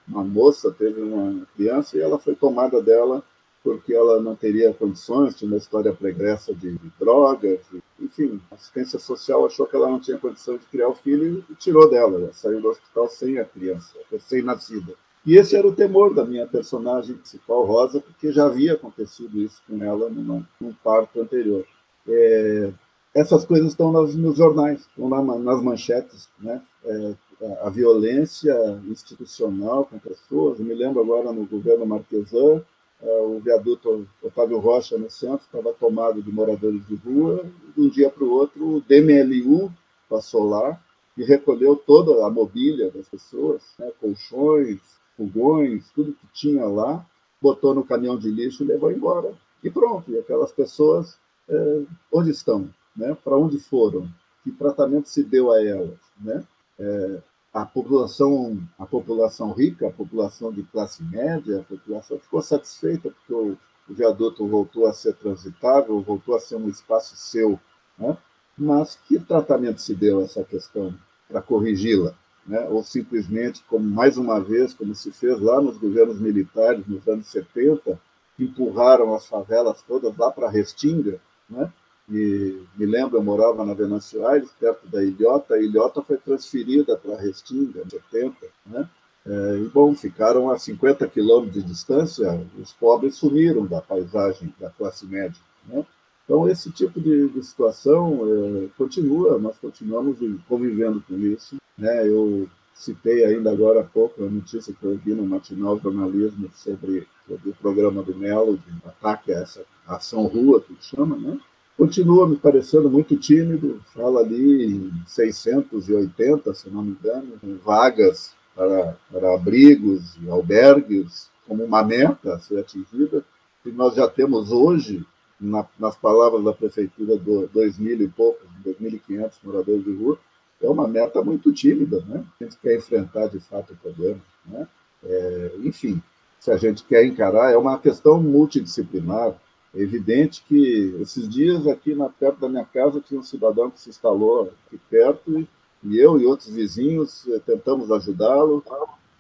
uma 0.08 0.24
moça 0.24 0.72
teve 0.72 1.02
uma 1.02 1.46
criança 1.56 1.98
e 1.98 2.02
ela 2.02 2.18
foi 2.18 2.36
tomada 2.36 2.82
dela 2.82 3.24
porque 3.64 3.96
ela 3.96 4.22
não 4.22 4.36
teria 4.36 4.72
condições, 4.76 5.36
tinha 5.36 5.50
uma 5.50 5.58
história 5.58 5.92
pregressa 5.92 6.54
de, 6.54 6.74
de 6.74 6.92
drogas, 7.00 7.60
enfim, 8.00 8.40
a 8.52 8.56
assistência 8.56 9.00
social 9.00 9.44
achou 9.44 9.66
que 9.66 9.76
ela 9.76 9.90
não 9.90 10.00
tinha 10.00 10.20
condição 10.20 10.56
de 10.56 10.66
criar 10.68 10.90
o 10.90 10.94
filho 10.94 11.44
e 11.50 11.56
tirou 11.56 11.90
dela, 11.90 12.20
ela 12.20 12.32
saiu 12.32 12.62
do 12.62 12.70
hospital 12.70 13.10
sem 13.10 13.40
a 13.40 13.46
criança, 13.46 13.96
recém-nascida. 14.12 14.94
E 15.26 15.36
esse 15.36 15.56
era 15.56 15.68
o 15.68 15.74
temor 15.74 16.14
da 16.14 16.24
minha 16.24 16.46
personagem 16.46 17.16
principal, 17.16 17.66
Rosa, 17.66 18.00
porque 18.00 18.32
já 18.32 18.46
havia 18.46 18.74
acontecido 18.74 19.42
isso 19.42 19.60
com 19.68 19.84
ela 19.84 20.08
num 20.08 20.74
parto 20.84 21.20
anterior. 21.20 21.66
É, 22.08 22.72
essas 23.14 23.46
coisas 23.46 23.70
estão 23.70 23.92
nos, 23.92 24.16
nos 24.16 24.38
jornais, 24.38 24.82
estão 24.82 25.10
nas 25.10 25.62
manchetes, 25.64 26.30
né? 26.40 26.62
É, 26.84 27.14
a 27.62 27.70
violência 27.70 28.54
institucional 28.88 29.86
com 29.86 30.00
pessoas. 30.00 30.60
Eu 30.60 30.66
me 30.66 30.74
lembro 30.74 31.02
agora 31.02 31.32
no 31.32 31.46
governo 31.46 31.86
Marquesan, 31.86 32.62
é, 33.02 33.22
o 33.22 33.40
viaduto 33.40 34.08
Otávio 34.22 34.60
Rocha 34.60 34.98
no 34.98 35.10
centro 35.10 35.46
estava 35.46 35.74
tomado 35.74 36.22
de 36.22 36.32
moradores 36.32 36.86
de 36.88 36.96
rua. 36.96 37.46
De 37.76 37.82
um 37.82 37.90
dia 37.90 38.10
para 38.10 38.24
o 38.24 38.32
outro, 38.32 38.78
o 38.78 38.82
DMLU 38.82 39.72
passou 40.10 40.48
lá 40.48 40.80
e 41.18 41.24
recolheu 41.24 41.76
toda 41.76 42.26
a 42.26 42.30
mobília 42.30 42.90
das 42.92 43.08
pessoas, 43.08 43.62
né? 43.80 43.92
colchões, 44.00 44.80
fogões, 45.16 45.90
tudo 45.94 46.14
que 46.14 46.28
tinha 46.34 46.66
lá, 46.66 47.06
botou 47.42 47.74
no 47.74 47.86
caminhão 47.86 48.18
de 48.18 48.30
lixo 48.30 48.64
e 48.64 48.68
levou 48.68 48.92
embora. 48.92 49.34
E 49.64 49.70
pronto, 49.70 50.12
e 50.12 50.18
aquelas 50.18 50.52
pessoas 50.52 51.18
é, 51.50 51.84
onde 52.12 52.32
estão, 52.32 52.70
né? 52.96 53.16
para 53.24 53.38
onde 53.38 53.60
foram, 53.60 54.08
que 54.44 54.52
tratamento 54.52 55.10
se 55.10 55.24
deu 55.24 55.52
a 55.52 55.64
elas. 55.64 56.00
Né? 56.20 56.44
É, 56.80 57.22
a 57.54 57.66
população, 57.66 58.62
a 58.78 58.86
população 58.86 59.52
rica, 59.54 59.88
a 59.88 59.92
população 59.92 60.52
de 60.52 60.64
classe 60.64 61.04
média, 61.04 61.60
a 61.60 61.64
população 61.64 62.20
ficou 62.20 62.42
satisfeita 62.42 63.10
porque 63.10 63.34
o, 63.34 63.58
o 63.90 63.94
viaduto 63.94 64.46
voltou 64.46 64.86
a 64.88 64.94
ser 64.94 65.14
transitável, 65.16 66.02
voltou 66.02 66.36
a 66.36 66.40
ser 66.40 66.56
um 66.56 66.68
espaço 66.68 67.16
seu. 67.16 67.60
Né? 67.98 68.18
Mas 68.58 69.00
que 69.08 69.20
tratamento 69.20 69.80
se 69.80 69.96
deu 69.96 70.20
a 70.20 70.24
essa 70.24 70.44
questão 70.44 70.94
para 71.30 71.42
corrigi-la? 71.42 72.14
Né? 72.46 72.60
Ou 72.70 72.84
simplesmente, 72.84 73.64
como 73.68 73.86
mais 73.86 74.18
uma 74.18 74.40
vez, 74.40 74.74
como 74.74 74.94
se 74.94 75.12
fez 75.12 75.40
lá 75.40 75.62
nos 75.62 75.78
governos 75.78 76.20
militares 76.20 76.86
nos 76.86 77.08
anos 77.08 77.28
70, 77.28 78.00
empurraram 78.38 79.14
as 79.16 79.26
favelas 79.26 79.82
todas 79.82 80.16
lá 80.18 80.30
para 80.30 80.50
Restinga, 80.50 81.20
né? 81.50 81.72
E 82.10 82.62
me 82.78 82.86
lembro, 82.86 83.18
eu 83.18 83.24
morava 83.24 83.66
na 83.66 83.74
Venâncio 83.74 84.26
Aires, 84.28 84.50
perto 84.60 84.88
da 84.88 85.04
Ilhota. 85.04 85.56
A 85.56 85.62
Ilhota 85.62 86.04
foi 86.04 86.18
transferida 86.18 86.96
para 86.96 87.20
Restinga, 87.20 87.82
em 87.84 87.90
70. 87.90 88.36
Né? 88.68 88.90
É, 89.26 89.58
e, 89.58 89.68
bom, 89.70 89.96
ficaram 89.96 90.52
a 90.52 90.60
50 90.60 91.08
quilômetros 91.08 91.64
de 91.64 91.68
distância. 91.68 92.46
Os 92.60 92.72
pobres 92.74 93.16
sumiram 93.16 93.66
da 93.66 93.82
paisagem 93.82 94.54
da 94.60 94.70
classe 94.70 95.06
média. 95.08 95.42
Né? 95.68 95.84
Então, 96.24 96.48
esse 96.48 96.72
tipo 96.72 97.02
de, 97.02 97.28
de 97.30 97.44
situação 97.44 98.22
é, 98.24 98.68
continua, 98.78 99.40
nós 99.40 99.58
continuamos 99.58 100.18
convivendo 100.48 101.04
com 101.08 101.16
isso. 101.18 101.56
Né? 101.76 102.08
Eu 102.08 102.48
citei 102.76 103.24
ainda 103.24 103.52
agora 103.52 103.80
há 103.80 103.84
pouco 103.84 104.24
a 104.24 104.30
notícia 104.30 104.74
que 104.74 104.84
eu 104.86 104.98
vi 104.98 105.14
no 105.14 105.26
Matinal 105.26 105.80
Jornalismo 105.80 106.52
sobre, 106.54 107.08
sobre 107.28 107.50
o 107.50 107.56
programa 107.56 108.04
do 108.04 108.16
Melo, 108.16 108.58
de 108.58 108.88
ataque 108.88 109.34
a 109.34 109.40
essa 109.40 109.66
ação 109.88 110.26
rua, 110.28 110.62
que 110.62 110.76
chama, 110.82 111.16
né? 111.16 111.40
Continua 111.78 112.28
me 112.28 112.38
parecendo 112.38 112.90
muito 112.90 113.18
tímido, 113.18 113.82
fala 113.94 114.22
ali 114.22 114.76
em 114.76 114.94
680, 115.08 116.54
se 116.54 116.70
não 116.70 116.84
me 116.84 116.92
engano, 116.92 117.34
vagas 117.64 118.34
para, 118.56 118.98
para 119.12 119.36
abrigos 119.36 120.18
e 120.22 120.30
albergues 120.30 121.30
como 121.48 121.64
uma 121.64 121.84
meta 121.84 122.36
a 122.36 122.40
ser 122.40 122.60
atingida, 122.60 123.24
e 123.66 123.72
nós 123.72 123.96
já 123.96 124.08
temos 124.08 124.52
hoje, 124.52 125.06
na, 125.40 125.66
nas 125.78 125.98
palavras 125.98 126.44
da 126.44 126.54
prefeitura, 126.54 127.18
do, 127.18 127.48
2 127.48 127.78
mil 127.78 128.02
e 128.02 128.08
poucos, 128.08 128.48
2.500 128.66 129.32
moradores 129.44 129.84
de 129.84 129.94
rua, 129.94 130.18
é 130.62 130.70
uma 130.70 130.88
meta 130.88 131.22
muito 131.22 131.52
tímida, 131.54 132.04
né? 132.08 132.26
A 132.40 132.44
gente 132.44 132.58
quer 132.58 132.78
enfrentar 132.78 133.28
de 133.28 133.40
fato 133.40 133.74
o 133.74 133.78
problema, 133.78 134.22
né? 134.46 134.68
É, 135.04 135.52
enfim, 135.64 136.02
se 136.40 136.52
a 136.52 136.58
gente 136.58 136.84
quer 136.84 137.06
encarar, 137.06 137.52
é 137.52 137.58
uma 137.58 137.78
questão 137.78 138.22
multidisciplinar. 138.22 139.36
É 139.74 139.82
evidente 139.82 140.44
que 140.48 140.96
esses 141.02 141.28
dias 141.28 141.68
aqui 141.68 141.94
na, 141.94 142.08
perto 142.08 142.40
da 142.40 142.50
minha 142.50 142.66
casa 142.66 143.02
tinha 143.02 143.20
um 143.20 143.24
cidadão 143.24 143.70
que 143.70 143.80
se 143.80 143.90
instalou 143.90 144.54
aqui 144.68 144.80
perto 144.90 145.40
e, 145.40 145.48
e 145.84 145.98
eu 145.98 146.20
e 146.20 146.26
outros 146.26 146.50
vizinhos 146.50 147.28
eh, 147.28 147.40
tentamos 147.46 147.92
ajudá-lo 147.92 148.64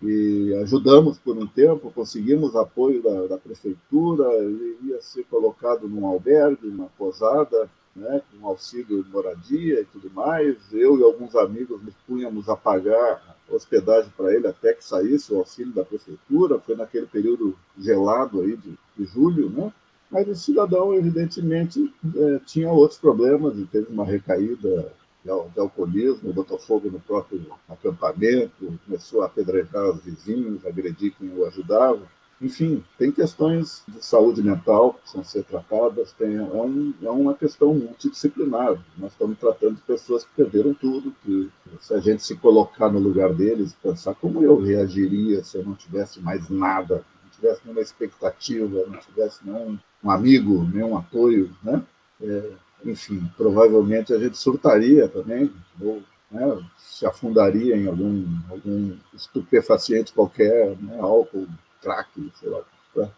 e 0.01 0.53
ajudamos 0.61 1.17
por 1.17 1.37
um 1.37 1.47
tempo, 1.47 1.91
conseguimos 1.91 2.55
apoio 2.55 3.01
da, 3.01 3.27
da 3.27 3.37
prefeitura, 3.37 4.31
ele 4.35 4.77
ia 4.83 5.01
ser 5.01 5.23
colocado 5.25 5.87
num 5.87 6.05
albergue, 6.05 6.67
numa 6.67 6.89
posada, 6.97 7.69
né, 7.95 8.21
com 8.31 8.47
auxílio 8.47 9.03
de 9.03 9.09
moradia 9.09 9.79
e 9.79 9.85
tudo 9.85 10.09
mais. 10.11 10.57
Eu 10.73 10.99
e 10.99 11.03
alguns 11.03 11.35
amigos 11.35 11.81
nos 11.81 11.93
punhamos 12.05 12.49
a 12.49 12.55
pagar 12.55 13.35
hospedagem 13.49 14.11
para 14.17 14.33
ele 14.33 14.47
até 14.47 14.73
que 14.73 14.83
saísse 14.83 15.33
o 15.33 15.37
auxílio 15.37 15.73
da 15.73 15.85
prefeitura. 15.85 16.59
Foi 16.59 16.75
naquele 16.75 17.05
período 17.05 17.55
gelado 17.77 18.41
aí 18.41 18.57
de, 18.57 18.77
de 18.97 19.05
julho, 19.05 19.49
né? 19.49 19.71
Mas 20.09 20.27
o 20.27 20.35
cidadão, 20.35 20.93
evidentemente, 20.93 21.93
é, 22.15 22.39
tinha 22.45 22.71
outros 22.71 22.99
problemas 22.99 23.57
e 23.57 23.65
teve 23.65 23.91
uma 23.91 24.05
recaída 24.05 24.91
de, 25.23 25.53
de 25.53 25.59
alcoolismo, 25.59 26.31
botou 26.31 26.59
fogo 26.59 26.89
no 26.89 26.99
próprio 26.99 27.45
acampamento, 27.67 28.79
começou 28.85 29.23
a 29.23 29.25
apedrejar 29.25 29.89
os 29.89 30.03
vizinhos, 30.03 30.65
agredir 30.65 31.13
quem 31.17 31.29
o 31.29 31.45
ajudava. 31.45 32.07
Enfim, 32.45 32.83
tem 32.95 33.11
questões 33.11 33.81
de 33.87 34.05
saúde 34.05 34.43
mental 34.43 34.93
que 34.93 34.99
precisam 34.99 35.23
ser 35.23 35.43
tratadas, 35.45 36.13
tem, 36.13 36.35
é, 36.35 36.41
um, 36.43 36.93
é 37.01 37.09
uma 37.09 37.33
questão 37.33 37.73
multidisciplinar. 37.73 38.77
Nós 38.99 39.13
estamos 39.13 39.39
tratando 39.39 39.77
de 39.77 39.81
pessoas 39.81 40.23
que 40.23 40.29
perderam 40.35 40.71
tudo, 40.75 41.11
que 41.23 41.49
se 41.81 41.91
a 41.91 41.99
gente 41.99 42.21
se 42.23 42.35
colocar 42.35 42.91
no 42.91 42.99
lugar 42.99 43.33
deles, 43.33 43.75
pensar 43.81 44.13
como 44.13 44.43
eu 44.43 44.61
reagiria 44.61 45.43
se 45.43 45.57
eu 45.57 45.65
não 45.65 45.73
tivesse 45.73 46.19
mais 46.19 46.47
nada, 46.47 47.03
não 47.23 47.31
tivesse 47.31 47.61
nenhuma 47.65 47.81
expectativa, 47.81 48.85
não 48.85 48.99
tivesse 48.99 49.39
nenhum 49.43 49.79
um 50.03 50.11
amigo, 50.11 50.69
nenhum 50.71 50.95
apoio, 50.95 51.49
né? 51.63 51.81
É, 52.21 52.51
enfim, 52.85 53.27
provavelmente 53.35 54.13
a 54.13 54.19
gente 54.19 54.37
surtaria 54.37 55.07
também, 55.09 55.51
ou 55.81 56.03
né, 56.29 56.63
se 56.77 57.07
afundaria 57.07 57.75
em 57.75 57.87
algum, 57.87 58.23
algum 58.51 58.95
estupefaciente 59.15 60.13
qualquer, 60.13 60.77
né, 60.77 60.99
álcool, 60.99 61.47
crack, 61.85 62.09
sei 62.39 62.49
lá, 62.49 62.61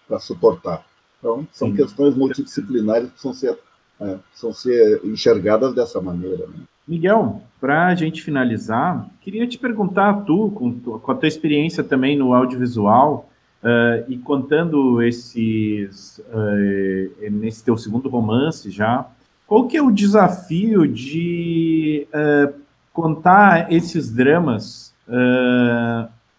para 0.07 0.19
suportar. 0.19 0.85
Então, 1.19 1.47
são 1.51 1.69
Sim. 1.69 1.75
questões 1.75 2.15
multidisciplinares 2.15 3.07
que 3.07 3.11
precisam 3.11 3.33
ser, 3.33 3.57
é, 3.99 4.17
precisam 4.29 4.53
ser 4.53 5.01
enxergadas 5.05 5.73
dessa 5.73 6.01
maneira. 6.01 6.45
Né? 6.47 6.63
Miguel, 6.87 7.41
para 7.59 7.87
a 7.87 7.95
gente 7.95 8.21
finalizar, 8.21 9.09
queria 9.21 9.47
te 9.47 9.57
perguntar, 9.57 10.25
tu, 10.25 10.51
com, 10.51 10.79
com 10.99 11.11
a 11.11 11.15
tua 11.15 11.27
experiência 11.27 11.83
também 11.83 12.17
no 12.17 12.33
audiovisual, 12.33 13.29
uh, 13.63 14.05
e 14.07 14.17
contando 14.17 15.01
esses, 15.01 16.19
uh, 16.19 17.31
nesse 17.31 17.63
teu 17.63 17.77
segundo 17.77 18.09
romance 18.09 18.69
já, 18.69 19.07
qual 19.45 19.67
que 19.67 19.77
é 19.77 19.81
o 19.81 19.91
desafio 19.91 20.87
de 20.87 22.07
uh, 22.09 22.53
contar 22.93 23.71
esses 23.71 24.11
dramas 24.11 24.95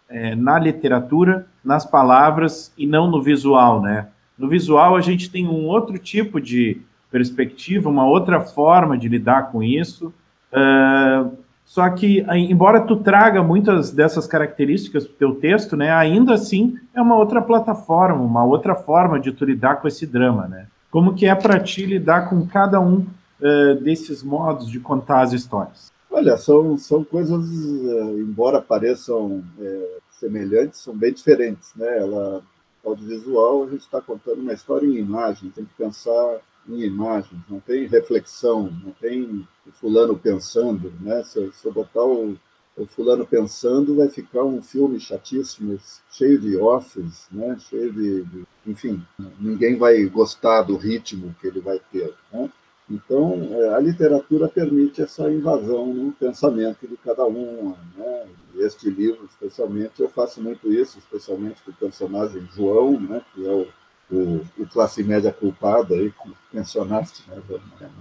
é, 0.09 0.35
na 0.35 0.57
literatura, 0.57 1.45
nas 1.63 1.85
palavras 1.85 2.73
e 2.77 2.87
não 2.87 3.09
no 3.09 3.21
visual, 3.21 3.81
né? 3.81 4.07
No 4.37 4.47
visual 4.47 4.95
a 4.95 5.01
gente 5.01 5.29
tem 5.29 5.47
um 5.47 5.65
outro 5.65 5.97
tipo 5.97 6.39
de 6.41 6.81
perspectiva, 7.11 7.89
uma 7.89 8.05
outra 8.05 8.41
forma 8.41 8.97
de 8.97 9.07
lidar 9.07 9.51
com 9.51 9.61
isso. 9.61 10.13
Uh, 10.51 11.37
só 11.65 11.87
que, 11.89 12.25
embora 12.31 12.81
tu 12.81 12.95
traga 12.95 13.43
muitas 13.43 13.91
dessas 13.91 14.25
características 14.25 15.05
do 15.05 15.13
teu 15.13 15.35
texto, 15.35 15.77
né, 15.77 15.91
ainda 15.91 16.33
assim 16.33 16.79
é 16.95 17.01
uma 17.01 17.15
outra 17.15 17.41
plataforma, 17.41 18.23
uma 18.23 18.43
outra 18.43 18.73
forma 18.73 19.19
de 19.19 19.31
tu 19.31 19.45
lidar 19.45 19.75
com 19.75 19.87
esse 19.87 20.07
drama, 20.07 20.47
né? 20.47 20.65
Como 20.89 21.13
que 21.13 21.27
é 21.27 21.35
para 21.35 21.59
ti 21.59 21.85
lidar 21.85 22.27
com 22.29 22.47
cada 22.47 22.79
um 22.79 23.05
uh, 23.39 23.75
desses 23.83 24.23
modos 24.23 24.67
de 24.67 24.79
contar 24.79 25.21
as 25.21 25.33
histórias? 25.33 25.91
Olha, 26.19 26.35
são, 26.35 26.77
são 26.77 27.01
coisas, 27.01 27.45
uh, 27.49 28.19
embora 28.19 28.61
pareçam 28.61 29.41
é, 29.57 29.99
semelhantes, 30.19 30.81
são 30.81 30.93
bem 30.93 31.13
diferentes, 31.13 31.73
né? 31.77 31.97
Ela, 31.97 32.43
audiovisual, 32.83 33.63
a 33.63 33.69
gente 33.69 33.83
está 33.83 34.01
contando 34.01 34.41
uma 34.41 34.51
história 34.51 34.85
em 34.85 34.97
imagem, 34.97 35.49
tem 35.49 35.63
que 35.63 35.73
pensar 35.75 36.41
em 36.67 36.81
imagens, 36.81 37.41
não 37.47 37.61
tem 37.61 37.87
reflexão, 37.87 38.63
não 38.83 38.91
tem 38.91 39.47
o 39.65 39.71
fulano 39.71 40.19
pensando, 40.19 40.91
né? 40.99 41.23
Se, 41.23 41.53
se 41.53 41.65
eu 41.65 41.71
botar 41.71 42.03
o, 42.03 42.37
o, 42.75 42.85
fulano 42.85 43.25
pensando, 43.25 43.95
vai 43.95 44.09
ficar 44.09 44.43
um 44.43 44.61
filme 44.61 44.99
chatíssimo, 44.99 45.79
cheio 46.11 46.37
de 46.37 46.57
offs, 46.57 47.29
né? 47.31 47.57
Cheio 47.61 47.93
de, 47.93 48.25
de, 48.25 48.43
enfim, 48.67 49.01
ninguém 49.39 49.77
vai 49.77 50.03
gostar 50.07 50.63
do 50.63 50.75
ritmo 50.75 51.33
que 51.39 51.47
ele 51.47 51.61
vai 51.61 51.79
ter, 51.93 52.13
né? 52.33 52.51
Então, 52.89 53.39
é, 53.51 53.75
a 53.75 53.79
literatura 53.79 54.47
permite 54.47 55.01
essa 55.01 55.31
invasão 55.31 55.93
no 55.93 56.11
pensamento 56.13 56.87
de 56.87 56.97
cada 56.97 57.25
um. 57.25 57.75
Né? 57.95 58.27
Este 58.55 58.89
livro, 58.89 59.25
especialmente, 59.25 60.01
eu 60.01 60.09
faço 60.09 60.41
muito 60.41 60.71
isso, 60.71 60.97
especialmente 60.97 61.61
com 61.63 61.71
o 61.71 61.75
personagem 61.75 62.47
João, 62.55 62.99
né? 62.99 63.21
que 63.33 63.45
é 63.45 63.51
o, 63.51 63.67
o, 64.11 64.41
o 64.57 64.67
classe 64.67 65.03
média 65.03 65.31
culpada, 65.31 65.93
aí, 65.93 66.11
que 66.11 66.31
mencionaste 66.51 67.23
né? 67.29 67.41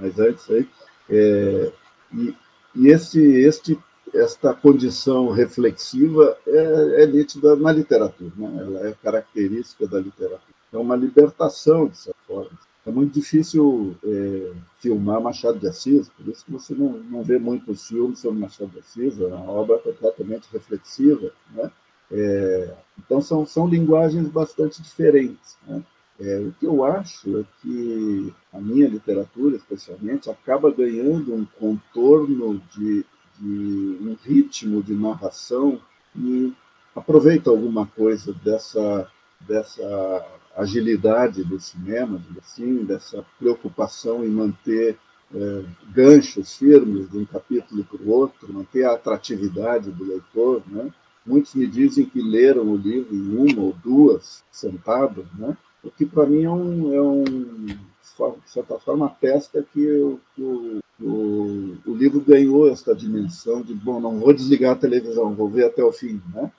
mais 0.01 0.19
antes. 0.19 0.51
Aí. 0.51 0.69
É, 1.11 1.73
e 2.15 2.35
e 2.75 2.89
este, 2.89 3.21
este, 3.21 3.79
esta 4.15 4.55
condição 4.55 5.31
reflexiva 5.31 6.37
é, 6.47 7.03
é 7.03 7.07
nítida 7.07 7.57
na 7.57 7.73
literatura, 7.73 8.31
né? 8.37 8.61
ela 8.61 8.89
é 8.89 8.95
característica 9.03 9.87
da 9.87 9.99
literatura. 9.99 10.55
É 10.73 10.77
uma 10.77 10.95
libertação, 10.95 11.89
de 11.89 11.97
certa 11.97 12.21
forma 12.27 12.51
é 12.89 12.91
muito 12.91 13.13
difícil 13.13 13.95
é, 14.03 14.53
filmar 14.79 15.21
Machado 15.21 15.59
de 15.59 15.69
Assis, 15.69 16.09
por 16.09 16.27
isso 16.27 16.45
que 16.45 16.53
você 16.53 16.75
não, 16.75 16.93
não 17.11 17.23
vê 17.23 17.39
muitos 17.39 17.87
filmes 17.87 18.19
sobre 18.19 18.41
Machado 18.41 18.71
de 18.71 18.79
Assis, 18.79 19.21
é 19.21 19.27
uma 19.27 19.51
obra 19.51 19.79
completamente 19.79 20.49
reflexiva. 20.51 21.31
Né? 21.53 21.71
É, 22.11 22.75
então, 22.99 23.21
são, 23.21 23.45
são 23.45 23.69
linguagens 23.69 24.27
bastante 24.29 24.81
diferentes. 24.81 25.59
Né? 25.67 25.83
É, 26.19 26.39
o 26.39 26.53
que 26.59 26.67
eu 26.67 26.83
acho 26.83 27.41
é 27.41 27.45
que 27.61 28.33
a 28.53 28.59
minha 28.59 28.89
literatura, 28.89 29.57
especialmente, 29.57 30.31
acaba 30.31 30.71
ganhando 30.71 31.35
um 31.35 31.45
contorno 31.45 32.61
de, 32.75 33.05
de 33.39 33.99
um 34.01 34.17
ritmo 34.25 34.83
de 34.83 34.95
narração 34.95 35.79
e 36.17 36.55
aproveita 36.97 37.51
alguma 37.51 37.87
coisa 37.87 38.33
dessa, 38.43 39.09
dessa 39.41 40.38
agilidade 40.59 41.45
do 41.45 41.61
cinema, 41.61 42.21
assim, 42.43 42.85
dessa 42.85 43.25
preocupação 43.39 44.25
em 44.25 44.29
manter 44.29 44.99
é, 45.33 45.65
ganchos 45.93 46.57
firmes 46.57 47.09
de 47.11 47.19
um 47.19 47.25
capítulo 47.25 47.85
para 47.85 48.03
o 48.03 48.11
outro, 48.11 48.53
manter 48.53 48.85
a 48.85 48.95
atratividade 48.95 49.91
do 49.91 50.05
leitor. 50.05 50.63
Né? 50.67 50.91
Muitos 51.25 51.55
me 51.55 51.67
dizem 51.67 52.07
que 52.07 52.21
leram 52.21 52.67
o 52.69 52.77
livro 52.77 53.15
em 53.15 53.37
uma 53.37 53.63
ou 53.63 53.73
duas 53.85 54.43
sentadas, 54.51 55.27
né? 55.39 55.57
o 55.85 55.91
que 55.91 56.05
para 56.05 56.27
mim 56.27 56.43
é 56.43 56.51
um, 56.51 56.93
é 56.93 57.01
um, 57.01 57.25
de 57.25 58.51
certa 58.51 58.81
forma, 58.81 59.07
atesta 59.07 59.65
que 59.73 59.87
o, 59.87 60.21
o, 60.37 60.81
o, 61.01 61.77
o 61.87 61.95
livro 61.95 62.21
ganhou 62.21 62.69
esta 62.69 62.97
dimensão 62.97 63.63
de, 63.63 63.75
bom, 63.75 64.01
não 64.01 64.19
vou 64.19 64.33
desligar 64.33 64.73
a 64.73 64.79
televisão, 64.79 65.35
vou 65.35 65.49
ver 65.49 65.67
até 65.67 65.85
o 65.85 65.93
fim. 65.93 66.21
Né? 66.35 66.51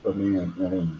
também 0.04 0.38
é, 0.38 0.44
é 0.44 0.68
um, 0.68 1.00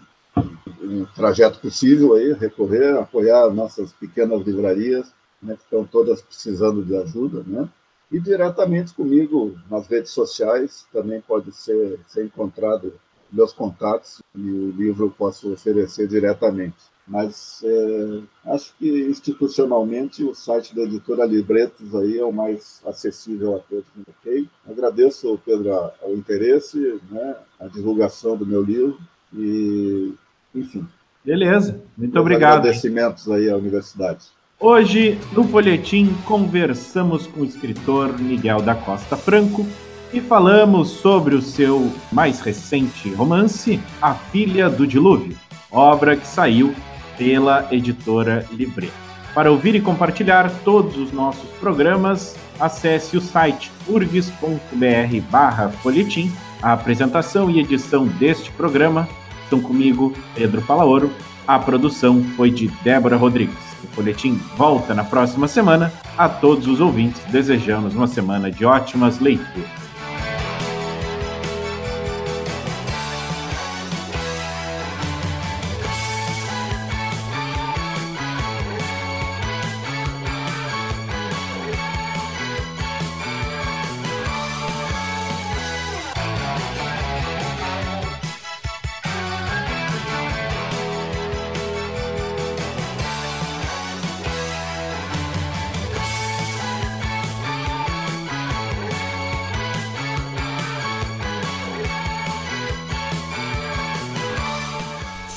um, 0.82 1.04
trajeto 1.14 1.60
possível 1.60 2.14
aí, 2.14 2.32
recorrer, 2.32 2.96
apoiar 2.96 3.50
nossas 3.50 3.92
pequenas 3.92 4.40
livrarias, 4.46 5.12
né, 5.42 5.56
que 5.56 5.62
estão 5.62 5.84
todas 5.84 6.22
precisando 6.22 6.82
de 6.84 6.96
ajuda, 6.96 7.42
né? 7.46 7.68
E 8.10 8.20
diretamente 8.20 8.94
comigo 8.94 9.58
nas 9.70 9.86
redes 9.88 10.10
sociais 10.10 10.86
também 10.92 11.20
pode 11.20 11.50
ser, 11.52 11.98
ser 12.06 12.24
encontrado 12.24 12.92
meus 13.32 13.52
contatos 13.52 14.22
e 14.34 14.40
o 14.40 14.70
livro 14.70 15.06
eu 15.06 15.10
posso 15.10 15.50
oferecer 15.52 16.06
diretamente. 16.06 16.91
Mas 17.12 17.62
é, 17.62 18.20
acho 18.46 18.72
que 18.78 18.88
institucionalmente 18.88 20.24
o 20.24 20.34
site 20.34 20.74
da 20.74 20.80
editora 20.80 21.26
Libretos 21.26 21.94
aí 21.94 22.18
é 22.18 22.24
o 22.24 22.32
mais 22.32 22.80
acessível 22.86 23.56
a 23.56 23.58
todos. 23.58 23.84
Ok? 24.08 24.48
Agradeço, 24.66 25.38
Pedro, 25.44 25.90
o 26.02 26.14
interesse, 26.14 26.98
né, 27.10 27.36
a 27.60 27.66
divulgação 27.66 28.34
do 28.34 28.46
meu 28.46 28.62
livro 28.62 28.98
e, 29.34 30.14
enfim. 30.54 30.88
Beleza, 31.22 31.82
muito 31.98 32.18
obrigado. 32.18 32.60
Agradecimentos 32.60 33.30
aí 33.30 33.50
à 33.50 33.56
universidade. 33.58 34.28
Hoje, 34.58 35.18
no 35.34 35.44
Folhetim, 35.44 36.14
conversamos 36.24 37.26
com 37.26 37.42
o 37.42 37.44
escritor 37.44 38.18
Miguel 38.18 38.62
da 38.62 38.74
Costa 38.74 39.18
Franco, 39.18 39.66
e 40.14 40.20
falamos 40.20 40.88
sobre 40.88 41.34
o 41.34 41.40
seu 41.40 41.90
mais 42.10 42.40
recente 42.40 43.12
romance, 43.14 43.80
A 44.00 44.14
Filha 44.14 44.68
do 44.68 44.86
Dilúvio, 44.86 45.36
obra 45.70 46.16
que 46.16 46.26
saiu 46.26 46.74
pela 47.16 47.66
editora 47.70 48.44
Livre. 48.52 48.92
Para 49.34 49.50
ouvir 49.50 49.74
e 49.74 49.80
compartilhar 49.80 50.50
todos 50.62 50.98
os 50.98 51.10
nossos 51.10 51.48
programas, 51.58 52.36
acesse 52.60 53.16
o 53.16 53.20
site 53.20 53.72
urgs.br/folhetim. 53.88 56.30
A 56.62 56.74
apresentação 56.74 57.50
e 57.50 57.58
edição 57.58 58.06
deste 58.06 58.52
programa 58.52 59.08
são 59.48 59.60
comigo, 59.60 60.12
Pedro 60.34 60.62
Palaoro. 60.62 61.10
A 61.46 61.58
produção 61.58 62.22
foi 62.36 62.50
de 62.50 62.68
Débora 62.84 63.16
Rodrigues. 63.16 63.56
O 63.82 63.86
Folhetim 63.88 64.40
volta 64.56 64.94
na 64.94 65.02
próxima 65.02 65.48
semana. 65.48 65.92
A 66.16 66.28
todos 66.28 66.68
os 66.68 66.80
ouvintes, 66.80 67.20
desejamos 67.30 67.94
uma 67.94 68.06
semana 68.06 68.50
de 68.50 68.64
ótimas 68.64 69.18
leituras. 69.18 69.81